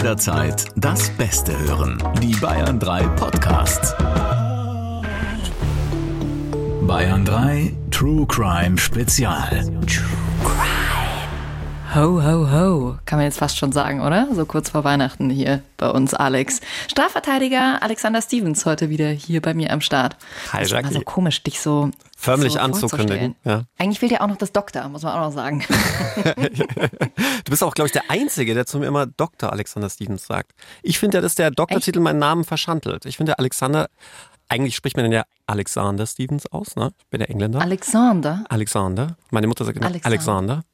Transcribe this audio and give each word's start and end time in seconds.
jederzeit 0.00 0.64
das 0.76 1.10
Beste 1.10 1.52
hören. 1.58 2.02
Die 2.22 2.34
Bayern 2.36 2.80
3 2.80 3.02
Podcasts. 3.16 3.94
Bayern 6.80 7.22
3 7.26 7.74
True 7.90 8.26
Crime 8.26 8.78
Spezial. 8.78 9.62
Ho, 11.94 12.22
ho, 12.22 12.50
ho, 12.50 12.96
kann 13.04 13.18
man 13.18 13.26
jetzt 13.26 13.40
fast 13.40 13.58
schon 13.58 13.72
sagen, 13.72 14.00
oder? 14.00 14.28
So 14.32 14.46
kurz 14.46 14.70
vor 14.70 14.84
Weihnachten 14.84 15.28
hier 15.28 15.60
bei 15.76 15.90
uns, 15.90 16.14
Alex. 16.14 16.62
Strafverteidiger 16.88 17.82
Alexander 17.82 18.22
Stevens 18.22 18.64
heute 18.64 18.88
wieder 18.88 19.10
hier 19.10 19.42
bei 19.42 19.52
mir 19.52 19.70
am 19.70 19.82
Start. 19.82 20.16
Hi, 20.54 20.64
Jackie. 20.64 20.94
so 20.94 21.00
komisch, 21.02 21.42
dich 21.42 21.60
so 21.60 21.90
Förmlich 22.20 22.52
so 22.52 22.58
anzukündigen, 22.58 23.34
ja. 23.44 23.62
Eigentlich 23.78 23.98
fehlt 23.98 24.12
ja 24.12 24.20
auch 24.20 24.26
noch 24.26 24.36
das 24.36 24.52
Doktor, 24.52 24.86
muss 24.90 25.02
man 25.02 25.14
auch 25.14 25.28
noch 25.28 25.32
sagen. 25.32 25.64
Du 27.44 27.50
bist 27.50 27.64
auch, 27.64 27.74
glaube 27.74 27.86
ich, 27.86 27.92
der 27.92 28.10
Einzige, 28.10 28.52
der 28.54 28.66
zu 28.66 28.78
mir 28.78 28.86
immer 28.86 29.06
Dr. 29.06 29.50
Alexander 29.52 29.88
Stevens 29.88 30.26
sagt. 30.26 30.52
Ich 30.82 30.98
finde 30.98 31.16
ja, 31.16 31.22
dass 31.22 31.34
der 31.34 31.50
Doktortitel 31.50 31.98
meinen 32.00 32.18
Namen 32.18 32.44
verschandelt. 32.44 33.06
Ich 33.06 33.16
finde, 33.16 33.30
der 33.30 33.38
Alexander, 33.38 33.88
eigentlich 34.48 34.76
spricht 34.76 34.96
man 34.96 35.04
den 35.04 35.12
ja 35.12 35.24
Alexander 35.46 36.06
Stevens 36.06 36.46
aus, 36.46 36.76
ne? 36.76 36.92
Ich 36.98 37.06
bin 37.08 37.20
der 37.20 37.30
Engländer. 37.30 37.60
Alexander, 37.60 38.44
Alexander. 38.50 39.16
Meine 39.30 39.46
Mutter 39.46 39.64
sagt 39.64 39.78
immer 39.78 39.86
Alexander. 39.86 40.12
Alexander. 40.12 40.64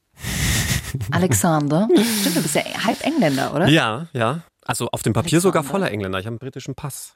Alexander. 1.12 1.88
Stimmt, 2.20 2.36
du 2.36 2.42
bist 2.42 2.54
ja 2.56 2.62
halb 2.84 3.02
Engländer, 3.04 3.54
oder? 3.54 3.68
Ja, 3.68 4.08
ja. 4.12 4.40
Also 4.66 4.88
auf 4.90 5.02
dem 5.02 5.12
Papier 5.12 5.40
sogar 5.40 5.60
Alexander. 5.60 5.84
voller 5.86 5.92
Engländer. 5.92 6.18
Ich 6.18 6.26
habe 6.26 6.32
einen 6.32 6.38
britischen 6.38 6.74
Pass. 6.74 7.14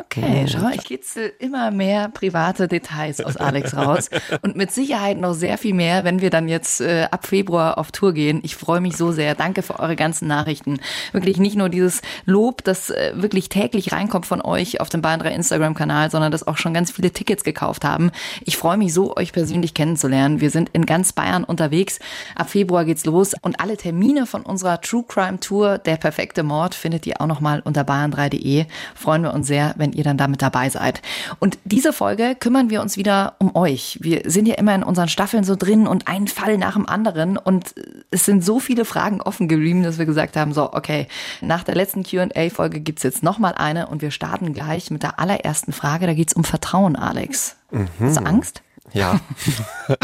Okay, 0.00 0.46
schau, 0.48 0.68
ich 0.72 0.84
kitzel 0.84 1.32
immer 1.38 1.70
mehr 1.70 2.08
private 2.08 2.68
Details 2.68 3.20
aus 3.20 3.36
Alex 3.36 3.76
raus 3.76 4.10
und 4.42 4.56
mit 4.56 4.70
Sicherheit 4.70 5.18
noch 5.18 5.34
sehr 5.34 5.58
viel 5.58 5.74
mehr, 5.74 6.04
wenn 6.04 6.20
wir 6.20 6.30
dann 6.30 6.48
jetzt 6.48 6.80
äh, 6.80 7.08
ab 7.10 7.26
Februar 7.26 7.78
auf 7.78 7.90
Tour 7.90 8.12
gehen. 8.14 8.40
Ich 8.42 8.56
freue 8.56 8.80
mich 8.80 8.96
so 8.96 9.12
sehr. 9.12 9.34
Danke 9.34 9.62
für 9.62 9.78
eure 9.78 9.96
ganzen 9.96 10.28
Nachrichten. 10.28 10.78
Wirklich 11.12 11.38
nicht 11.38 11.56
nur 11.56 11.68
dieses 11.68 12.00
Lob, 12.24 12.64
das 12.64 12.90
äh, 12.90 13.12
wirklich 13.16 13.48
täglich 13.48 13.92
reinkommt 13.92 14.26
von 14.26 14.40
euch 14.40 14.80
auf 14.80 14.88
dem 14.88 15.02
Bayern 15.02 15.20
3 15.20 15.34
Instagram-Kanal, 15.34 16.10
sondern 16.10 16.32
dass 16.32 16.46
auch 16.46 16.56
schon 16.56 16.74
ganz 16.74 16.92
viele 16.92 17.10
Tickets 17.10 17.44
gekauft 17.44 17.84
haben. 17.84 18.10
Ich 18.44 18.56
freue 18.56 18.76
mich 18.76 18.94
so, 18.94 19.16
euch 19.16 19.32
persönlich 19.32 19.74
kennenzulernen. 19.74 20.40
Wir 20.40 20.50
sind 20.50 20.70
in 20.72 20.86
ganz 20.86 21.12
Bayern 21.12 21.44
unterwegs. 21.44 21.98
Ab 22.34 22.50
Februar 22.50 22.84
geht's 22.84 23.04
los 23.04 23.34
und 23.42 23.60
alle 23.60 23.76
Termine 23.76 24.26
von 24.26 24.42
unserer 24.42 24.80
True 24.80 25.04
Crime 25.06 25.40
Tour, 25.40 25.78
der 25.78 25.96
perfekte 25.96 26.42
Mord, 26.42 26.74
findet 26.78 27.06
ihr 27.06 27.20
auch 27.20 27.26
nochmal 27.26 27.60
unter 27.64 27.82
bayern3.de. 27.82 28.66
Freuen 28.94 29.22
wir 29.22 29.34
uns 29.34 29.46
sehr, 29.46 29.74
wenn 29.76 29.92
ihr 29.92 30.04
dann 30.04 30.16
damit 30.16 30.42
dabei 30.42 30.70
seid. 30.70 31.02
Und 31.38 31.58
diese 31.64 31.92
Folge 31.92 32.36
kümmern 32.38 32.70
wir 32.70 32.80
uns 32.80 32.96
wieder 32.96 33.34
um 33.38 33.54
euch. 33.54 33.98
Wir 34.00 34.22
sind 34.24 34.46
ja 34.46 34.54
immer 34.54 34.74
in 34.74 34.82
unseren 34.82 35.08
Staffeln 35.08 35.44
so 35.44 35.56
drin 35.56 35.86
und 35.86 36.08
ein 36.08 36.28
Fall 36.28 36.58
nach 36.58 36.74
dem 36.74 36.88
anderen 36.88 37.36
und 37.36 37.74
es 38.10 38.24
sind 38.24 38.44
so 38.44 38.60
viele 38.60 38.84
Fragen 38.84 39.20
offen 39.20 39.48
geblieben, 39.48 39.82
dass 39.82 39.98
wir 39.98 40.06
gesagt 40.06 40.36
haben, 40.36 40.52
so, 40.52 40.72
okay, 40.72 41.06
nach 41.40 41.64
der 41.64 41.74
letzten 41.74 42.04
Q&A-Folge 42.04 42.80
gibt's 42.80 43.02
jetzt 43.02 43.22
nochmal 43.22 43.54
eine 43.54 43.88
und 43.88 44.02
wir 44.02 44.10
starten 44.10 44.52
gleich 44.54 44.90
mit 44.90 45.02
der 45.02 45.18
allerersten 45.18 45.72
Frage. 45.72 46.06
Da 46.06 46.14
geht's 46.14 46.32
um 46.32 46.44
Vertrauen, 46.44 46.96
Alex. 46.96 47.56
Hast 48.00 48.16
du 48.16 48.24
Angst? 48.24 48.62
Ja. 48.92 49.20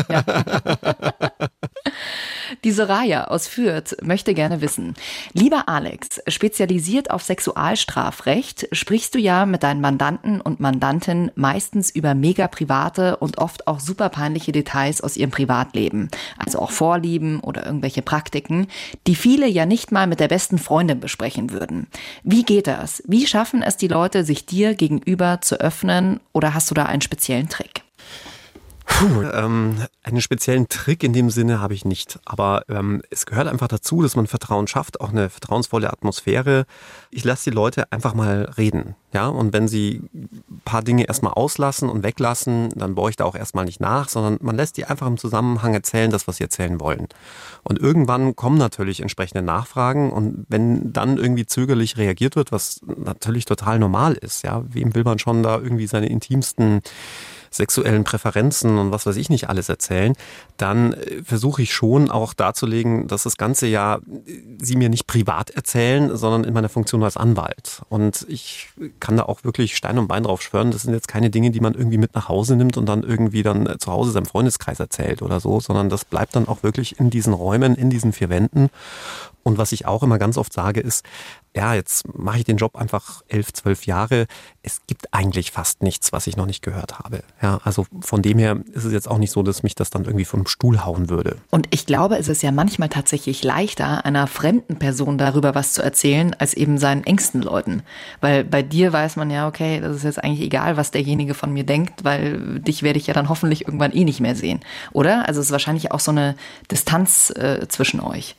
Die 2.64 2.72
Soraya 2.72 3.24
aus 3.24 3.46
Fürth 3.46 3.94
möchte 4.02 4.32
gerne 4.32 4.62
wissen. 4.62 4.94
Lieber 5.34 5.68
Alex, 5.68 6.22
spezialisiert 6.26 7.10
auf 7.10 7.22
Sexualstrafrecht, 7.22 8.68
sprichst 8.72 9.14
du 9.14 9.18
ja 9.18 9.44
mit 9.44 9.62
deinen 9.62 9.82
Mandanten 9.82 10.40
und 10.40 10.60
Mandanten 10.60 11.30
meistens 11.34 11.90
über 11.90 12.14
mega 12.14 12.48
private 12.48 13.18
und 13.18 13.36
oft 13.36 13.66
auch 13.66 13.80
super 13.80 14.08
peinliche 14.08 14.52
Details 14.52 15.02
aus 15.02 15.18
ihrem 15.18 15.30
Privatleben. 15.30 16.08
Also 16.38 16.58
auch 16.58 16.70
Vorlieben 16.70 17.40
oder 17.40 17.66
irgendwelche 17.66 18.00
Praktiken, 18.00 18.68
die 19.06 19.14
viele 19.14 19.46
ja 19.46 19.66
nicht 19.66 19.92
mal 19.92 20.06
mit 20.06 20.20
der 20.20 20.28
besten 20.28 20.56
Freundin 20.56 21.00
besprechen 21.00 21.50
würden. 21.50 21.86
Wie 22.22 22.44
geht 22.44 22.66
das? 22.66 23.02
Wie 23.06 23.26
schaffen 23.26 23.62
es 23.62 23.76
die 23.76 23.88
Leute, 23.88 24.24
sich 24.24 24.46
dir 24.46 24.74
gegenüber 24.74 25.42
zu 25.42 25.60
öffnen 25.60 26.20
oder 26.32 26.54
hast 26.54 26.70
du 26.70 26.74
da 26.74 26.86
einen 26.86 27.02
speziellen 27.02 27.50
Trick? 27.50 27.83
Puh, 28.86 29.22
ähm, 29.32 29.76
einen 30.02 30.20
speziellen 30.20 30.68
Trick 30.68 31.02
in 31.02 31.12
dem 31.12 31.30
Sinne 31.30 31.60
habe 31.60 31.74
ich 31.74 31.84
nicht. 31.84 32.18
Aber 32.24 32.64
ähm, 32.68 33.02
es 33.10 33.26
gehört 33.26 33.48
einfach 33.48 33.68
dazu, 33.68 34.02
dass 34.02 34.16
man 34.16 34.26
Vertrauen 34.26 34.66
schafft, 34.66 35.00
auch 35.00 35.10
eine 35.10 35.30
vertrauensvolle 35.30 35.92
Atmosphäre. 35.92 36.66
Ich 37.10 37.24
lasse 37.24 37.50
die 37.50 37.54
Leute 37.54 37.90
einfach 37.92 38.14
mal 38.14 38.52
reden. 38.56 38.94
Ja, 39.12 39.28
und 39.28 39.52
wenn 39.52 39.68
sie 39.68 40.02
ein 40.12 40.60
paar 40.64 40.82
Dinge 40.82 41.06
erstmal 41.06 41.34
auslassen 41.34 41.88
und 41.88 42.02
weglassen, 42.02 42.70
dann 42.74 42.96
baue 42.96 43.10
ich 43.10 43.16
da 43.16 43.24
auch 43.24 43.36
erstmal 43.36 43.64
nicht 43.64 43.80
nach, 43.80 44.08
sondern 44.08 44.38
man 44.42 44.56
lässt 44.56 44.76
die 44.76 44.86
einfach 44.86 45.06
im 45.06 45.18
Zusammenhang 45.18 45.72
erzählen, 45.72 46.10
das, 46.10 46.26
was 46.26 46.38
sie 46.38 46.42
erzählen 46.42 46.80
wollen. 46.80 47.06
Und 47.62 47.78
irgendwann 47.78 48.34
kommen 48.34 48.58
natürlich 48.58 49.00
entsprechende 49.00 49.42
Nachfragen 49.42 50.10
und 50.10 50.46
wenn 50.48 50.92
dann 50.92 51.16
irgendwie 51.16 51.46
zögerlich 51.46 51.96
reagiert 51.96 52.34
wird, 52.34 52.50
was 52.50 52.80
natürlich 52.84 53.44
total 53.44 53.78
normal 53.78 54.14
ist, 54.14 54.42
ja, 54.42 54.64
wem 54.68 54.96
will 54.96 55.04
man 55.04 55.20
schon 55.20 55.44
da 55.44 55.60
irgendwie 55.60 55.86
seine 55.86 56.08
intimsten 56.08 56.82
sexuellen 57.56 58.04
Präferenzen 58.04 58.78
und 58.78 58.90
was 58.90 59.06
weiß 59.06 59.16
ich 59.16 59.30
nicht 59.30 59.48
alles 59.48 59.68
erzählen, 59.68 60.14
dann 60.56 60.92
äh, 60.92 61.22
versuche 61.22 61.62
ich 61.62 61.72
schon 61.72 62.10
auch 62.10 62.34
darzulegen, 62.34 63.06
dass 63.08 63.24
das 63.24 63.36
Ganze 63.36 63.66
ja 63.66 63.96
äh, 63.96 64.00
sie 64.60 64.76
mir 64.76 64.88
nicht 64.88 65.06
privat 65.06 65.50
erzählen, 65.50 66.16
sondern 66.16 66.44
in 66.44 66.54
meiner 66.54 66.68
Funktion 66.68 67.02
als 67.02 67.16
Anwalt. 67.16 67.82
Und 67.88 68.26
ich 68.28 68.68
kann 69.00 69.16
da 69.16 69.24
auch 69.24 69.44
wirklich 69.44 69.76
Stein 69.76 69.98
und 69.98 70.08
Bein 70.08 70.24
drauf 70.24 70.42
schwören. 70.42 70.70
Das 70.70 70.82
sind 70.82 70.94
jetzt 70.94 71.08
keine 71.08 71.30
Dinge, 71.30 71.50
die 71.50 71.60
man 71.60 71.74
irgendwie 71.74 71.98
mit 71.98 72.14
nach 72.14 72.28
Hause 72.28 72.56
nimmt 72.56 72.76
und 72.76 72.86
dann 72.86 73.02
irgendwie 73.02 73.42
dann 73.42 73.66
äh, 73.66 73.78
zu 73.78 73.92
Hause 73.92 74.12
seinem 74.12 74.26
Freundeskreis 74.26 74.80
erzählt 74.80 75.22
oder 75.22 75.40
so, 75.40 75.60
sondern 75.60 75.88
das 75.88 76.04
bleibt 76.04 76.36
dann 76.36 76.48
auch 76.48 76.62
wirklich 76.62 76.98
in 76.98 77.10
diesen 77.10 77.32
Räumen, 77.32 77.74
in 77.74 77.90
diesen 77.90 78.12
vier 78.12 78.28
Wänden. 78.28 78.70
Und 79.44 79.58
was 79.58 79.70
ich 79.72 79.86
auch 79.86 80.02
immer 80.02 80.18
ganz 80.18 80.36
oft 80.36 80.52
sage, 80.52 80.80
ist, 80.80 81.04
ja, 81.56 81.74
jetzt 81.74 82.12
mache 82.18 82.38
ich 82.38 82.44
den 82.44 82.56
Job 82.56 82.74
einfach 82.74 83.22
elf, 83.28 83.52
zwölf 83.52 83.86
Jahre. 83.86 84.26
Es 84.62 84.80
gibt 84.88 85.14
eigentlich 85.14 85.52
fast 85.52 85.84
nichts, 85.84 86.12
was 86.12 86.26
ich 86.26 86.36
noch 86.36 86.46
nicht 86.46 86.62
gehört 86.62 86.98
habe. 86.98 87.22
Ja, 87.40 87.60
also 87.62 87.86
von 88.00 88.22
dem 88.22 88.38
her 88.38 88.58
ist 88.72 88.84
es 88.84 88.92
jetzt 88.92 89.08
auch 89.08 89.18
nicht 89.18 89.30
so, 89.30 89.44
dass 89.44 89.62
mich 89.62 89.76
das 89.76 89.90
dann 89.90 90.04
irgendwie 90.04 90.24
vom 90.24 90.48
Stuhl 90.48 90.84
hauen 90.84 91.10
würde. 91.10 91.36
Und 91.50 91.68
ich 91.70 91.86
glaube, 91.86 92.18
es 92.18 92.26
ist 92.26 92.42
ja 92.42 92.50
manchmal 92.50 92.88
tatsächlich 92.88 93.44
leichter, 93.44 94.04
einer 94.04 94.26
fremden 94.26 94.80
Person 94.80 95.16
darüber 95.16 95.54
was 95.54 95.74
zu 95.74 95.82
erzählen, 95.82 96.34
als 96.34 96.54
eben 96.54 96.76
seinen 96.78 97.04
engsten 97.04 97.42
Leuten. 97.42 97.82
Weil 98.20 98.42
bei 98.42 98.62
dir 98.62 98.92
weiß 98.92 99.14
man 99.14 99.30
ja, 99.30 99.46
okay, 99.46 99.80
das 99.80 99.96
ist 99.96 100.04
jetzt 100.04 100.24
eigentlich 100.24 100.44
egal, 100.44 100.76
was 100.76 100.90
derjenige 100.90 101.34
von 101.34 101.52
mir 101.52 101.64
denkt, 101.64 102.02
weil 102.02 102.60
dich 102.60 102.82
werde 102.82 102.98
ich 102.98 103.06
ja 103.06 103.14
dann 103.14 103.28
hoffentlich 103.28 103.66
irgendwann 103.66 103.92
eh 103.92 104.02
nicht 104.02 104.20
mehr 104.20 104.34
sehen. 104.34 104.60
Oder? 104.92 105.28
Also 105.28 105.40
es 105.40 105.46
ist 105.46 105.52
wahrscheinlich 105.52 105.92
auch 105.92 106.00
so 106.00 106.10
eine 106.10 106.34
Distanz 106.70 107.30
äh, 107.30 107.68
zwischen 107.68 108.00
euch. 108.00 108.34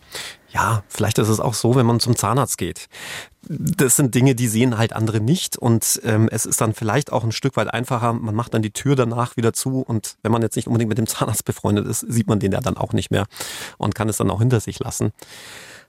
Ja, 0.55 0.83
vielleicht 0.87 1.17
ist 1.17 1.27
es 1.27 1.41
auch 1.41 1.53
so, 1.53 1.75
wenn 1.75 1.85
man 1.85 1.99
zum 1.99 2.15
Zahnarzt 2.15 2.57
geht. 2.57 2.87
Das 3.41 3.97
sind 3.97 4.15
Dinge, 4.15 4.35
die 4.35 4.47
sehen 4.47 4.77
halt 4.77 4.93
andere 4.93 5.19
nicht 5.19 5.57
und 5.57 5.99
ähm, 6.05 6.29
es 6.31 6.45
ist 6.45 6.61
dann 6.61 6.73
vielleicht 6.73 7.11
auch 7.11 7.25
ein 7.25 7.33
Stück 7.33 7.57
weit 7.57 7.73
einfacher. 7.73 8.13
Man 8.13 8.33
macht 8.33 8.53
dann 8.53 8.61
die 8.61 8.71
Tür 8.71 8.95
danach 8.95 9.35
wieder 9.35 9.51
zu 9.51 9.81
und 9.81 10.15
wenn 10.23 10.31
man 10.31 10.41
jetzt 10.41 10.55
nicht 10.55 10.67
unbedingt 10.67 10.87
mit 10.87 10.97
dem 10.97 11.07
Zahnarzt 11.07 11.43
befreundet 11.43 11.85
ist, 11.85 11.99
sieht 11.99 12.27
man 12.27 12.39
den 12.39 12.53
ja 12.53 12.61
dann 12.61 12.77
auch 12.77 12.93
nicht 12.93 13.11
mehr 13.11 13.25
und 13.77 13.95
kann 13.95 14.07
es 14.07 14.15
dann 14.15 14.31
auch 14.31 14.39
hinter 14.39 14.61
sich 14.61 14.79
lassen. 14.79 15.11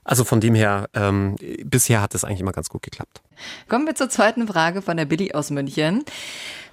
Also 0.03 0.25
von 0.25 0.41
dem 0.41 0.53
her, 0.53 0.89
ähm, 0.93 1.37
bisher 1.63 2.01
hat 2.01 2.13
es 2.13 2.25
eigentlich 2.25 2.41
immer 2.41 2.51
ganz 2.51 2.67
gut 2.67 2.81
geklappt. 2.81 3.21
Kommen 3.69 3.85
wir 3.85 3.95
zur 3.95 4.09
zweiten 4.09 4.47
Frage 4.47 4.81
von 4.81 4.97
der 4.97 5.05
Billy 5.05 5.31
aus 5.31 5.49
München. 5.49 6.03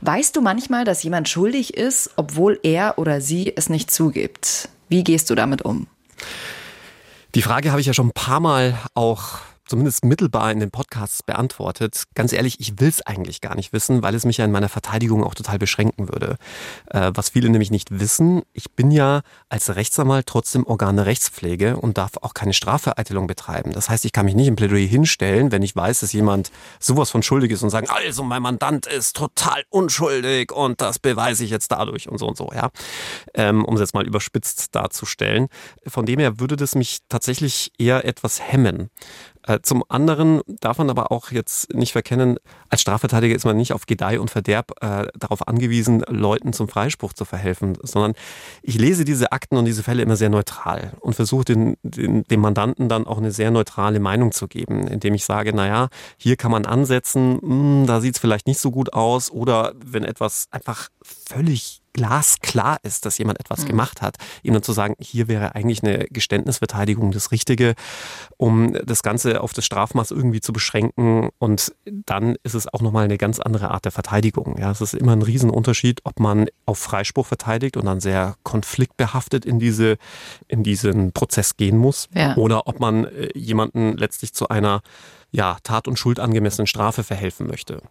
Weißt 0.00 0.34
du 0.34 0.40
manchmal, 0.40 0.84
dass 0.84 1.04
jemand 1.04 1.28
schuldig 1.28 1.74
ist, 1.74 2.10
obwohl 2.16 2.58
er 2.64 2.98
oder 2.98 3.20
sie 3.20 3.56
es 3.56 3.68
nicht 3.68 3.92
zugibt? 3.92 4.68
Wie 4.88 5.04
gehst 5.04 5.30
du 5.30 5.36
damit 5.36 5.62
um? 5.62 5.86
Die 7.34 7.42
Frage 7.42 7.70
habe 7.70 7.80
ich 7.80 7.86
ja 7.86 7.94
schon 7.94 8.08
ein 8.08 8.12
paar 8.12 8.38
Mal 8.38 8.78
auch 8.94 9.38
zumindest 9.66 10.04
mittelbar 10.04 10.50
in 10.52 10.60
den 10.60 10.70
Podcasts 10.70 11.22
beantwortet. 11.22 12.04
Ganz 12.14 12.32
ehrlich, 12.32 12.60
ich 12.60 12.80
will 12.80 12.88
es 12.88 13.02
eigentlich 13.02 13.40
gar 13.40 13.54
nicht 13.54 13.72
wissen, 13.72 14.02
weil 14.02 14.14
es 14.14 14.24
mich 14.24 14.38
ja 14.38 14.44
in 14.44 14.52
meiner 14.52 14.68
Verteidigung 14.68 15.24
auch 15.24 15.34
total 15.34 15.58
beschränken 15.58 16.08
würde. 16.08 16.36
Äh, 16.90 17.12
was 17.14 17.30
viele 17.30 17.48
nämlich 17.48 17.70
nicht 17.70 17.98
wissen, 17.98 18.42
ich 18.52 18.72
bin 18.72 18.90
ja 18.90 19.22
als 19.48 19.74
Rechtsanwalt 19.74 20.26
trotzdem 20.26 20.66
Organ 20.66 20.96
der 20.96 21.06
Rechtspflege 21.06 21.76
und 21.76 21.98
darf 21.98 22.12
auch 22.20 22.34
keine 22.34 22.52
Strafvereitelung 22.52 23.26
betreiben. 23.26 23.72
Das 23.72 23.88
heißt, 23.88 24.04
ich 24.04 24.12
kann 24.12 24.26
mich 24.26 24.34
nicht 24.34 24.48
im 24.48 24.56
Plädoyer 24.56 24.86
hinstellen, 24.86 25.52
wenn 25.52 25.62
ich 25.62 25.74
weiß, 25.74 26.00
dass 26.00 26.12
jemand 26.12 26.50
sowas 26.78 27.10
von 27.10 27.22
schuldig 27.22 27.50
ist 27.50 27.62
und 27.62 27.70
sagen, 27.70 27.88
also 27.88 28.22
mein 28.22 28.42
Mandant 28.42 28.86
ist 28.86 29.16
total 29.16 29.64
unschuldig 29.70 30.52
und 30.52 30.80
das 30.80 30.98
beweise 30.98 31.44
ich 31.44 31.50
jetzt 31.50 31.72
dadurch 31.72 32.08
und 32.08 32.18
so 32.18 32.26
und 32.26 32.36
so, 32.36 32.50
ja. 32.54 32.70
Ähm, 33.34 33.64
um 33.64 33.74
es 33.74 33.80
jetzt 33.80 33.94
mal 33.94 34.06
überspitzt 34.06 34.74
darzustellen. 34.74 35.48
Von 35.86 36.06
dem 36.06 36.18
her 36.18 36.38
würde 36.40 36.56
das 36.56 36.74
mich 36.74 36.98
tatsächlich 37.08 37.72
eher 37.78 38.04
etwas 38.04 38.40
hemmen. 38.40 38.90
Äh, 39.46 39.60
Zum 39.62 39.84
anderen 39.88 40.40
darf 40.46 40.78
man 40.78 40.90
aber 40.90 41.12
auch 41.12 41.30
jetzt 41.30 41.72
nicht 41.74 41.92
verkennen, 41.92 42.38
als 42.70 42.80
Strafverteidiger 42.80 43.34
ist 43.34 43.44
man 43.44 43.56
nicht 43.56 43.72
auf 43.72 43.86
Gedeih 43.86 44.18
und 44.18 44.30
Verderb 44.30 44.72
äh, 44.80 45.06
darauf 45.18 45.46
angewiesen, 45.46 46.02
Leuten 46.08 46.52
zum 46.52 46.68
Freispruch 46.68 47.12
zu 47.12 47.24
verhelfen, 47.24 47.76
sondern 47.82 48.14
ich 48.62 48.78
lese 48.78 49.04
diese 49.04 49.32
Akten 49.32 49.56
und 49.56 49.66
diese 49.66 49.82
Fälle 49.82 50.02
immer 50.02 50.16
sehr 50.16 50.30
neutral 50.30 50.92
und 51.00 51.14
versuche 51.14 51.44
den, 51.44 51.76
den, 51.82 52.24
dem 52.24 52.40
Mandanten 52.40 52.88
dann 52.88 53.06
auch 53.06 53.18
eine 53.18 53.30
sehr 53.30 53.50
neutrale 53.50 54.00
Meinung 54.00 54.32
zu 54.32 54.48
geben, 54.48 54.86
indem 54.86 55.14
ich 55.14 55.24
sage, 55.24 55.54
naja, 55.54 55.88
hier 56.16 56.36
kann 56.36 56.50
man 56.50 56.64
ansetzen, 56.66 57.38
mh, 57.42 57.86
da 57.86 58.00
sieht 58.00 58.14
es 58.14 58.20
vielleicht 58.20 58.46
nicht 58.46 58.58
so 58.58 58.70
gut 58.70 58.92
aus 58.94 59.30
oder 59.30 59.74
wenn 59.84 60.04
etwas 60.04 60.48
einfach 60.50 60.88
völlig 61.02 61.83
glasklar 61.94 62.78
ist, 62.82 63.06
dass 63.06 63.16
jemand 63.16 63.40
etwas 63.40 63.62
mhm. 63.62 63.68
gemacht 63.68 64.02
hat, 64.02 64.16
ihm 64.42 64.52
dann 64.52 64.62
zu 64.62 64.72
sagen, 64.72 64.94
hier 64.98 65.28
wäre 65.28 65.54
eigentlich 65.54 65.82
eine 65.82 66.06
Geständnisverteidigung 66.10 67.12
das 67.12 67.30
Richtige, 67.30 67.74
um 68.36 68.74
das 68.84 69.02
Ganze 69.02 69.40
auf 69.40 69.54
das 69.54 69.64
Strafmaß 69.64 70.10
irgendwie 70.10 70.40
zu 70.40 70.52
beschränken. 70.52 71.30
Und 71.38 71.74
dann 71.84 72.36
ist 72.42 72.54
es 72.54 72.72
auch 72.72 72.82
nochmal 72.82 73.04
eine 73.04 73.16
ganz 73.16 73.40
andere 73.40 73.70
Art 73.70 73.84
der 73.84 73.92
Verteidigung. 73.92 74.58
Ja, 74.58 74.70
es 74.70 74.80
ist 74.80 74.94
immer 74.94 75.12
ein 75.12 75.22
Riesenunterschied, 75.22 76.00
ob 76.04 76.20
man 76.20 76.48
auf 76.66 76.78
Freispruch 76.78 77.26
verteidigt 77.26 77.76
und 77.76 77.86
dann 77.86 78.00
sehr 78.00 78.34
konfliktbehaftet 78.42 79.44
in 79.44 79.58
diese, 79.58 79.96
in 80.48 80.62
diesen 80.62 81.12
Prozess 81.12 81.56
gehen 81.56 81.78
muss, 81.78 82.08
ja. 82.14 82.36
oder 82.36 82.66
ob 82.66 82.80
man 82.80 83.04
äh, 83.04 83.28
jemanden 83.38 83.96
letztlich 83.96 84.34
zu 84.34 84.48
einer 84.48 84.82
ja, 85.34 85.56
Tat- 85.64 85.88
und 85.88 85.98
Schuld 85.98 86.20
angemessenen 86.20 86.68
Strafe 86.68 87.02
verhelfen 87.02 87.48
möchte. 87.48 87.82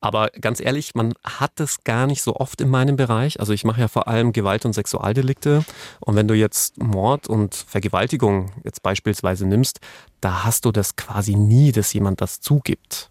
Aber 0.00 0.30
ganz 0.40 0.60
ehrlich, 0.60 0.96
man 0.96 1.14
hat 1.22 1.52
das 1.54 1.84
gar 1.84 2.08
nicht 2.08 2.20
so 2.20 2.34
oft 2.34 2.60
in 2.60 2.68
meinem 2.68 2.96
Bereich. 2.96 3.38
Also 3.38 3.52
ich 3.52 3.62
mache 3.62 3.80
ja 3.80 3.86
vor 3.86 4.08
allem 4.08 4.32
Gewalt- 4.32 4.64
und 4.64 4.72
Sexualdelikte. 4.72 5.64
Und 6.00 6.16
wenn 6.16 6.26
du 6.26 6.34
jetzt 6.34 6.82
Mord 6.82 7.28
und 7.28 7.54
Vergewaltigung 7.54 8.50
jetzt 8.64 8.82
beispielsweise 8.82 9.46
nimmst, 9.46 9.78
da 10.20 10.42
hast 10.42 10.64
du 10.64 10.72
das 10.72 10.96
quasi 10.96 11.36
nie, 11.36 11.70
dass 11.70 11.92
jemand 11.92 12.20
das 12.20 12.40
zugibt. 12.40 13.09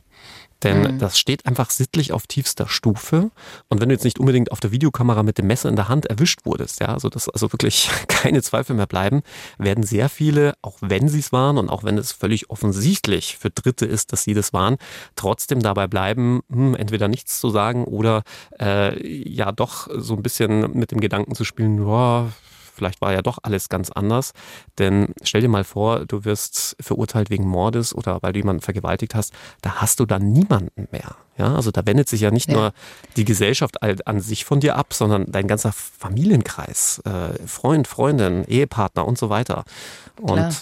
Denn 0.63 0.95
mhm. 0.95 0.99
das 0.99 1.17
steht 1.17 1.45
einfach 1.45 1.69
sittlich 1.69 2.11
auf 2.11 2.27
tiefster 2.27 2.67
Stufe. 2.67 3.31
Und 3.69 3.79
wenn 3.79 3.89
du 3.89 3.95
jetzt 3.95 4.03
nicht 4.03 4.19
unbedingt 4.19 4.51
auf 4.51 4.59
der 4.59 4.71
Videokamera 4.71 5.23
mit 5.23 5.37
dem 5.37 5.47
Messer 5.47 5.69
in 5.69 5.75
der 5.75 5.87
Hand 5.87 6.05
erwischt 6.07 6.45
wurdest, 6.45 6.79
ja, 6.81 6.87
also 6.87 7.09
dass 7.09 7.29
also 7.29 7.51
wirklich 7.53 7.89
keine 8.07 8.41
Zweifel 8.41 8.75
mehr 8.75 8.87
bleiben, 8.87 9.21
werden 9.57 9.83
sehr 9.83 10.09
viele, 10.09 10.53
auch 10.61 10.77
wenn 10.81 11.07
sie 11.07 11.19
es 11.19 11.31
waren 11.31 11.57
und 11.57 11.69
auch 11.69 11.83
wenn 11.83 11.97
es 11.97 12.11
völlig 12.11 12.49
offensichtlich 12.49 13.37
für 13.37 13.49
Dritte 13.49 13.85
ist, 13.85 14.11
dass 14.11 14.23
sie 14.23 14.33
das 14.33 14.53
waren, 14.53 14.77
trotzdem 15.15 15.61
dabei 15.61 15.87
bleiben, 15.87 16.41
hm, 16.49 16.75
entweder 16.75 17.07
nichts 17.07 17.39
zu 17.39 17.49
sagen 17.49 17.85
oder 17.85 18.23
äh, 18.59 19.29
ja 19.29 19.51
doch 19.51 19.87
so 19.95 20.15
ein 20.15 20.23
bisschen 20.23 20.71
mit 20.77 20.91
dem 20.91 20.99
Gedanken 20.99 21.35
zu 21.35 21.45
spielen, 21.45 21.77
boah, 21.77 22.31
vielleicht 22.79 23.01
war 23.01 23.13
ja 23.13 23.21
doch 23.21 23.37
alles 23.43 23.69
ganz 23.69 23.91
anders. 23.91 24.31
Denn 24.77 25.13
stell 25.23 25.41
dir 25.41 25.49
mal 25.49 25.63
vor, 25.63 26.05
du 26.05 26.25
wirst 26.25 26.75
verurteilt 26.79 27.29
wegen 27.29 27.45
Mordes 27.45 27.93
oder 27.93 28.19
weil 28.21 28.33
du 28.33 28.39
jemanden 28.39 28.61
vergewaltigt 28.61 29.15
hast, 29.15 29.33
da 29.61 29.75
hast 29.75 29.99
du 29.99 30.05
dann 30.05 30.31
niemanden 30.31 30.87
mehr. 30.91 31.15
Ja, 31.37 31.55
also 31.55 31.71
da 31.71 31.85
wendet 31.85 32.09
sich 32.09 32.21
ja 32.21 32.31
nicht 32.31 32.49
ja. 32.49 32.55
nur 32.55 32.73
die 33.15 33.25
Gesellschaft 33.25 33.83
an 33.83 34.19
sich 34.19 34.45
von 34.45 34.59
dir 34.59 34.75
ab, 34.75 34.93
sondern 34.93 35.25
dein 35.31 35.47
ganzer 35.47 35.71
Familienkreis, 35.71 37.01
äh, 37.05 37.47
Freund, 37.47 37.87
Freundin, 37.87 38.43
Ehepartner 38.45 39.07
und 39.07 39.17
so 39.17 39.29
weiter. 39.29 39.63
Und 40.19 40.35
Klar. 40.35 40.53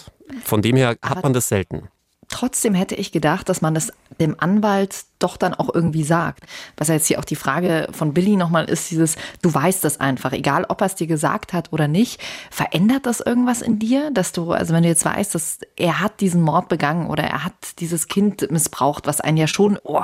von 0.44 0.62
dem 0.62 0.76
her 0.76 0.96
hat 1.02 1.22
man 1.22 1.32
das 1.32 1.48
selten. 1.48 1.88
Trotzdem 2.28 2.74
hätte 2.74 2.94
ich 2.94 3.10
gedacht, 3.10 3.48
dass 3.48 3.62
man 3.62 3.74
es 3.74 3.90
dem 4.20 4.38
Anwalt 4.38 5.04
doch 5.18 5.38
dann 5.38 5.54
auch 5.54 5.74
irgendwie 5.74 6.04
sagt. 6.04 6.44
Was 6.76 6.88
ja 6.88 6.94
jetzt 6.94 7.06
hier 7.06 7.18
auch 7.18 7.24
die 7.24 7.36
Frage 7.36 7.88
von 7.90 8.12
Billy 8.12 8.36
nochmal 8.36 8.66
ist, 8.66 8.90
dieses, 8.90 9.16
du 9.40 9.52
weißt 9.52 9.82
das 9.82 9.98
einfach, 9.98 10.32
egal 10.32 10.66
ob 10.68 10.82
er 10.82 10.88
es 10.88 10.94
dir 10.94 11.06
gesagt 11.06 11.54
hat 11.54 11.72
oder 11.72 11.88
nicht. 11.88 12.20
Verändert 12.50 13.06
das 13.06 13.20
irgendwas 13.20 13.62
in 13.62 13.78
dir, 13.78 14.10
dass 14.10 14.32
du, 14.32 14.52
also 14.52 14.74
wenn 14.74 14.82
du 14.82 14.90
jetzt 14.90 15.06
weißt, 15.06 15.34
dass 15.34 15.60
er 15.76 16.00
hat 16.00 16.20
diesen 16.20 16.42
Mord 16.42 16.68
begangen 16.68 17.08
oder 17.08 17.24
er 17.24 17.44
hat 17.44 17.54
dieses 17.78 18.08
Kind 18.08 18.50
missbraucht, 18.50 19.06
was 19.06 19.22
einen 19.22 19.38
ja 19.38 19.46
schon 19.46 19.78
oh, 19.82 20.00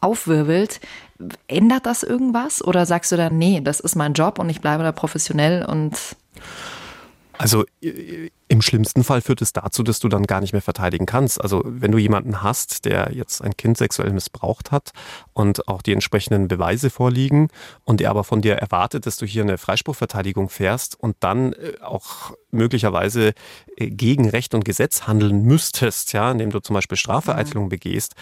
aufwirbelt, 0.00 0.80
ändert 1.46 1.86
das 1.86 2.02
irgendwas? 2.02 2.62
Oder 2.62 2.86
sagst 2.86 3.12
du 3.12 3.16
dann, 3.16 3.38
nee, 3.38 3.60
das 3.60 3.78
ist 3.78 3.94
mein 3.94 4.14
Job 4.14 4.40
und 4.40 4.50
ich 4.50 4.60
bleibe 4.60 4.82
da 4.82 4.90
professionell 4.90 5.64
und 5.64 5.96
also 7.36 7.64
im 8.54 8.62
schlimmsten 8.62 9.02
Fall 9.02 9.20
führt 9.20 9.42
es 9.42 9.52
dazu, 9.52 9.82
dass 9.82 9.98
du 9.98 10.08
dann 10.08 10.22
gar 10.22 10.40
nicht 10.40 10.52
mehr 10.52 10.62
verteidigen 10.62 11.06
kannst. 11.06 11.40
Also 11.40 11.62
wenn 11.64 11.90
du 11.90 11.98
jemanden 11.98 12.40
hast, 12.40 12.84
der 12.84 13.10
jetzt 13.12 13.42
ein 13.42 13.56
Kind 13.56 13.76
sexuell 13.76 14.12
missbraucht 14.12 14.70
hat 14.70 14.92
und 15.32 15.66
auch 15.66 15.82
die 15.82 15.92
entsprechenden 15.92 16.46
Beweise 16.46 16.88
vorliegen 16.88 17.48
und 17.82 17.98
der 17.98 18.10
aber 18.10 18.22
von 18.22 18.42
dir 18.42 18.54
erwartet, 18.54 19.06
dass 19.06 19.16
du 19.16 19.26
hier 19.26 19.42
eine 19.42 19.58
Freispruchverteidigung 19.58 20.50
fährst 20.50 20.98
und 20.98 21.16
dann 21.18 21.52
äh, 21.54 21.80
auch 21.82 22.32
möglicherweise 22.52 23.34
äh, 23.76 23.90
gegen 23.90 24.28
Recht 24.28 24.54
und 24.54 24.64
Gesetz 24.64 25.08
handeln 25.08 25.42
müsstest, 25.42 26.12
ja, 26.12 26.30
indem 26.30 26.50
du 26.50 26.60
zum 26.60 26.74
Beispiel 26.74 26.96
Strafvereitelung 26.96 27.64
mhm. 27.64 27.70
begehst, 27.70 28.14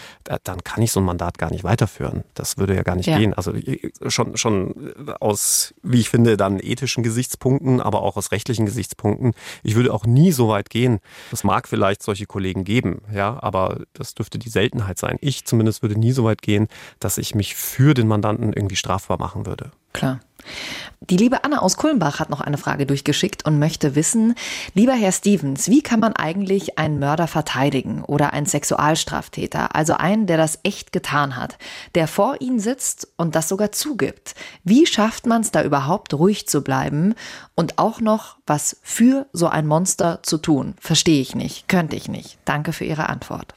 dann 0.43 0.63
kann 0.63 0.81
ich 0.81 0.91
so 0.91 0.99
ein 0.99 1.05
Mandat 1.05 1.37
gar 1.37 1.51
nicht 1.51 1.63
weiterführen. 1.63 2.23
Das 2.33 2.57
würde 2.57 2.73
ja 2.73 2.81
gar 2.81 2.95
nicht 2.95 3.05
ja. 3.05 3.19
gehen. 3.19 3.35
Also 3.35 3.53
äh, 3.53 3.91
schon, 4.07 4.35
schon 4.35 4.93
aus, 5.19 5.75
wie 5.83 5.99
ich 5.99 6.09
finde, 6.09 6.37
dann 6.37 6.59
ethischen 6.59 7.03
Gesichtspunkten, 7.03 7.79
aber 7.79 8.01
auch 8.01 8.17
aus 8.17 8.31
rechtlichen 8.31 8.65
Gesichtspunkten. 8.65 9.33
Ich 9.61 9.75
würde 9.75 9.93
auch 9.93 10.07
nie 10.07 10.22
so 10.31 10.47
weit 10.47 10.69
gehen. 10.69 10.99
Es 11.31 11.43
mag 11.43 11.67
vielleicht 11.67 12.03
solche 12.03 12.25
Kollegen 12.25 12.63
geben, 12.63 13.01
ja, 13.13 13.37
aber 13.41 13.81
das 13.93 14.13
dürfte 14.13 14.39
die 14.39 14.49
Seltenheit 14.49 14.97
sein. 14.97 15.17
Ich 15.21 15.45
zumindest 15.45 15.81
würde 15.81 15.99
nie 15.99 16.11
so 16.11 16.23
weit 16.23 16.41
gehen, 16.41 16.67
dass 16.99 17.17
ich 17.17 17.35
mich 17.35 17.55
für 17.55 17.93
den 17.93 18.07
Mandanten 18.07 18.53
irgendwie 18.53 18.75
strafbar 18.75 19.19
machen 19.19 19.45
würde. 19.45 19.71
Klar. 19.93 20.19
Die 21.09 21.17
liebe 21.17 21.43
Anna 21.43 21.59
aus 21.59 21.75
Kulmbach 21.75 22.19
hat 22.19 22.29
noch 22.29 22.39
eine 22.39 22.57
Frage 22.57 22.85
durchgeschickt 22.85 23.45
und 23.45 23.59
möchte 23.59 23.95
wissen, 23.95 24.35
lieber 24.73 24.93
Herr 24.93 25.11
Stevens, 25.11 25.67
wie 25.67 25.81
kann 25.81 25.99
man 25.99 26.13
eigentlich 26.15 26.79
einen 26.79 26.99
Mörder 26.99 27.27
verteidigen 27.27 28.03
oder 28.05 28.31
einen 28.31 28.45
Sexualstraftäter, 28.45 29.75
also 29.75 29.95
einen, 29.95 30.27
der 30.27 30.37
das 30.37 30.59
echt 30.63 30.93
getan 30.93 31.35
hat, 31.35 31.57
der 31.95 32.07
vor 32.07 32.39
Ihnen 32.39 32.59
sitzt 32.59 33.09
und 33.17 33.35
das 33.35 33.49
sogar 33.49 33.73
zugibt? 33.73 34.33
Wie 34.63 34.85
schafft 34.85 35.25
man 35.25 35.41
es 35.41 35.51
da 35.51 35.63
überhaupt 35.63 36.13
ruhig 36.13 36.47
zu 36.47 36.61
bleiben 36.61 37.15
und 37.55 37.79
auch 37.79 37.99
noch 37.99 38.37
was 38.47 38.77
für 38.81 39.25
so 39.33 39.47
ein 39.47 39.67
Monster 39.67 40.19
zu 40.23 40.37
tun? 40.37 40.75
Verstehe 40.79 41.21
ich 41.21 41.35
nicht, 41.35 41.67
könnte 41.67 41.97
ich 41.97 42.07
nicht. 42.07 42.37
Danke 42.45 42.71
für 42.71 42.85
Ihre 42.85 43.09
Antwort. 43.09 43.55